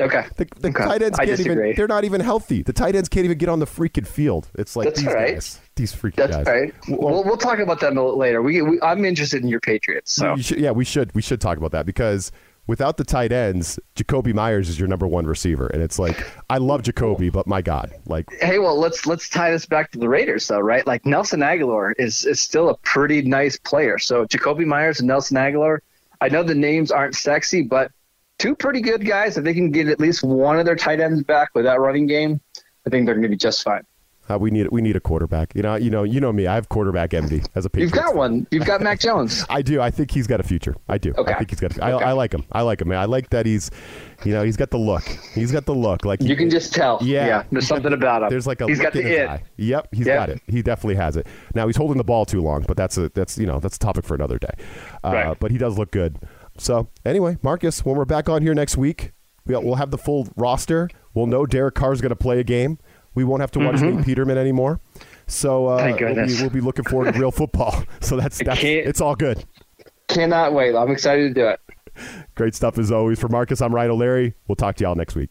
Okay. 0.00 0.24
The, 0.36 0.46
the 0.60 0.68
Okay. 0.68 0.84
tight 0.84 1.02
ends 1.02 1.18
I 1.18 1.26
can't 1.26 1.36
disagree. 1.38 1.64
even. 1.70 1.76
They're 1.76 1.88
not 1.88 2.04
even 2.04 2.20
healthy. 2.20 2.62
The 2.62 2.72
tight 2.72 2.94
ends 2.94 3.08
can't 3.08 3.24
even 3.24 3.36
get 3.36 3.48
on 3.48 3.58
the 3.58 3.66
freaking 3.66 4.06
field. 4.06 4.48
It's 4.56 4.76
like 4.76 4.84
That's 4.86 5.00
these 5.00 5.12
right. 5.12 5.34
guys. 5.34 5.60
These 5.74 5.92
freaking 5.92 6.14
That's 6.14 6.36
guys. 6.36 6.46
right. 6.46 6.74
Well, 6.88 6.98
We'll, 7.14 7.24
we'll 7.24 7.36
talk 7.36 7.58
about 7.58 7.80
that 7.80 7.92
a 7.92 7.94
little 8.00 8.16
later. 8.16 8.40
We, 8.40 8.62
we 8.62 8.80
I'm 8.80 9.04
interested 9.04 9.42
in 9.42 9.48
your 9.48 9.58
Patriots. 9.60 10.12
So 10.12 10.36
should, 10.36 10.60
yeah, 10.60 10.70
we 10.70 10.84
should 10.84 11.12
we 11.16 11.20
should 11.22 11.40
talk 11.40 11.58
about 11.58 11.72
that 11.72 11.84
because 11.84 12.30
without 12.68 12.98
the 12.98 13.04
tight 13.04 13.32
ends, 13.32 13.80
Jakobi 13.96 14.32
Meyers 14.32 14.68
is 14.68 14.78
your 14.78 14.86
number 14.86 15.08
one 15.08 15.26
receiver, 15.26 15.66
and 15.66 15.82
it's 15.82 15.98
like 15.98 16.24
I 16.48 16.58
love 16.58 16.82
Jakobi, 16.82 17.32
but 17.32 17.48
my 17.48 17.60
God, 17.60 17.92
like 18.06 18.26
hey, 18.40 18.60
well, 18.60 18.78
let's 18.78 19.06
let's 19.06 19.28
tie 19.28 19.50
this 19.50 19.66
back 19.66 19.90
to 19.92 19.98
the 19.98 20.08
Raiders, 20.08 20.46
though, 20.46 20.60
right? 20.60 20.86
Like 20.86 21.04
Nelson 21.04 21.40
Agholor 21.40 21.92
is 21.98 22.24
is 22.24 22.40
still 22.40 22.68
a 22.68 22.76
pretty 22.76 23.22
nice 23.22 23.58
player. 23.58 23.98
So 23.98 24.24
Jakobi 24.26 24.64
Meyers 24.64 25.00
and 25.00 25.08
Nelson 25.08 25.36
Agholor, 25.36 25.78
I 26.20 26.28
know 26.28 26.44
the 26.44 26.54
names 26.54 26.92
aren't 26.92 27.16
sexy, 27.16 27.62
but 27.62 27.90
two 28.38 28.54
pretty 28.54 28.80
good 28.80 29.04
guys. 29.04 29.36
If 29.36 29.44
they 29.44 29.54
can 29.54 29.72
get 29.72 29.88
at 29.88 29.98
least 29.98 30.22
one 30.22 30.60
of 30.60 30.66
their 30.66 30.76
tight 30.76 31.00
ends 31.00 31.22
back 31.24 31.50
with 31.54 31.64
that 31.64 31.80
running 31.80 32.06
game, 32.06 32.40
I 32.86 32.90
think 32.90 33.06
they're 33.06 33.14
going 33.14 33.22
to 33.22 33.28
be 33.28 33.36
just 33.36 33.62
fine. 33.64 33.84
Uh, 34.30 34.38
we 34.38 34.50
need 34.50 34.68
we 34.70 34.82
need 34.82 34.94
a 34.96 35.00
quarterback. 35.00 35.52
You 35.54 35.62
know, 35.62 35.74
you 35.76 35.90
know, 35.90 36.02
you 36.02 36.20
know 36.20 36.32
me. 36.32 36.46
I 36.46 36.54
have 36.54 36.68
quarterback 36.68 37.14
envy 37.14 37.42
as 37.54 37.64
a 37.64 37.70
Patriots. 37.70 37.94
You've 37.96 38.04
got 38.04 38.14
one. 38.14 38.46
You've 38.50 38.66
got 38.66 38.80
Mac 38.82 39.00
Jones. 39.00 39.44
I 39.50 39.62
do. 39.62 39.80
I 39.80 39.90
think 39.90 40.10
he's 40.10 40.26
got 40.26 40.40
a 40.40 40.42
future. 40.42 40.76
I 40.88 40.98
do. 40.98 41.12
Okay. 41.16 41.32
I 41.32 41.38
think 41.38 41.50
he's 41.50 41.60
got. 41.60 41.76
A, 41.78 41.84
I, 41.84 41.92
Okay. 41.92 42.04
I 42.04 42.12
like 42.12 42.34
him. 42.34 42.44
I 42.52 42.62
like 42.62 42.80
him. 42.82 42.88
Man. 42.88 42.98
I 42.98 43.06
like 43.06 43.30
that 43.30 43.46
he's, 43.46 43.70
you 44.24 44.32
know, 44.32 44.42
he's 44.44 44.56
got 44.56 44.70
the 44.70 44.78
look. 44.78 45.02
He's 45.34 45.50
got 45.52 45.64
the 45.64 45.74
look. 45.74 46.04
Like 46.04 46.20
You 46.22 46.36
can 46.36 46.50
just 46.50 46.74
tell. 46.74 46.98
Yeah. 47.02 47.26
yeah 47.26 47.42
there's 47.50 47.66
something 47.66 47.92
about 47.92 48.22
him. 48.22 48.28
There's 48.30 48.46
like 48.46 48.60
a 48.60 48.66
he's 48.66 48.78
look 48.78 48.84
got 48.86 48.92
the 48.92 49.22
it. 49.22 49.28
eye. 49.28 49.42
Yep, 49.56 49.88
he's 49.92 50.06
Yep. 50.06 50.16
got 50.18 50.28
it. 50.30 50.42
He 50.46 50.62
definitely 50.62 50.96
has 50.96 51.16
it. 51.16 51.26
Now 51.54 51.66
he's 51.66 51.76
holding 51.76 51.96
the 51.96 52.04
ball 52.04 52.24
too 52.26 52.40
long, 52.42 52.64
but 52.68 52.76
that's 52.76 52.98
a 52.98 53.08
that's 53.10 53.38
you 53.38 53.46
know 53.46 53.58
that's 53.60 53.76
a 53.76 53.80
topic 53.80 54.04
for 54.04 54.14
another 54.14 54.38
day. 54.38 54.52
Uh, 55.04 55.10
Right. 55.12 55.36
But 55.40 55.50
he 55.50 55.58
does 55.58 55.78
look 55.78 55.90
good. 55.90 56.18
So 56.58 56.88
anyway, 57.04 57.38
Marcus, 57.42 57.84
when 57.84 57.96
we're 57.96 58.04
back 58.04 58.28
on 58.28 58.42
here 58.42 58.54
next 58.54 58.76
week, 58.76 59.12
we'll, 59.46 59.62
we'll 59.62 59.76
have 59.76 59.90
the 59.90 59.98
full 59.98 60.28
roster. 60.36 60.90
We'll 61.14 61.26
know 61.26 61.46
Derek 61.46 61.74
Carr's 61.74 62.00
going 62.00 62.10
to 62.10 62.16
play 62.16 62.38
a 62.40 62.44
game. 62.44 62.78
We 63.18 63.24
won't 63.24 63.40
have 63.40 63.50
to 63.50 63.58
watch 63.58 63.80
Nate 63.80 64.04
Peterman 64.04 64.38
anymore. 64.38 64.80
So 65.26 65.66
uh, 65.66 65.82
Mm-hmm. 65.82 66.14
We'll, 66.14 66.26
be, 66.26 66.40
we'll 66.40 66.50
be 66.50 66.60
looking 66.60 66.84
forward 66.84 67.12
to 67.12 67.18
real 67.18 67.32
football. 67.42 67.82
So 68.00 68.16
that's, 68.16 68.38
that's 68.38 68.62
it's 68.62 69.00
all 69.00 69.16
good. 69.16 69.44
Cannot 70.06 70.52
wait. 70.54 70.76
I'm 70.76 70.92
excited 70.92 71.34
to 71.34 71.40
do 71.40 71.48
it. 71.48 71.60
Great 72.36 72.54
stuff 72.54 72.78
as 72.78 72.92
always. 72.92 73.18
For 73.18 73.28
Marcus, 73.28 73.60
I'm 73.60 73.74
Ryan 73.74 73.90
O'Leary. 73.90 74.34
We'll 74.46 74.54
talk 74.54 74.76
to 74.76 74.84
y'all 74.84 74.94
next 74.94 75.16
week. 75.16 75.30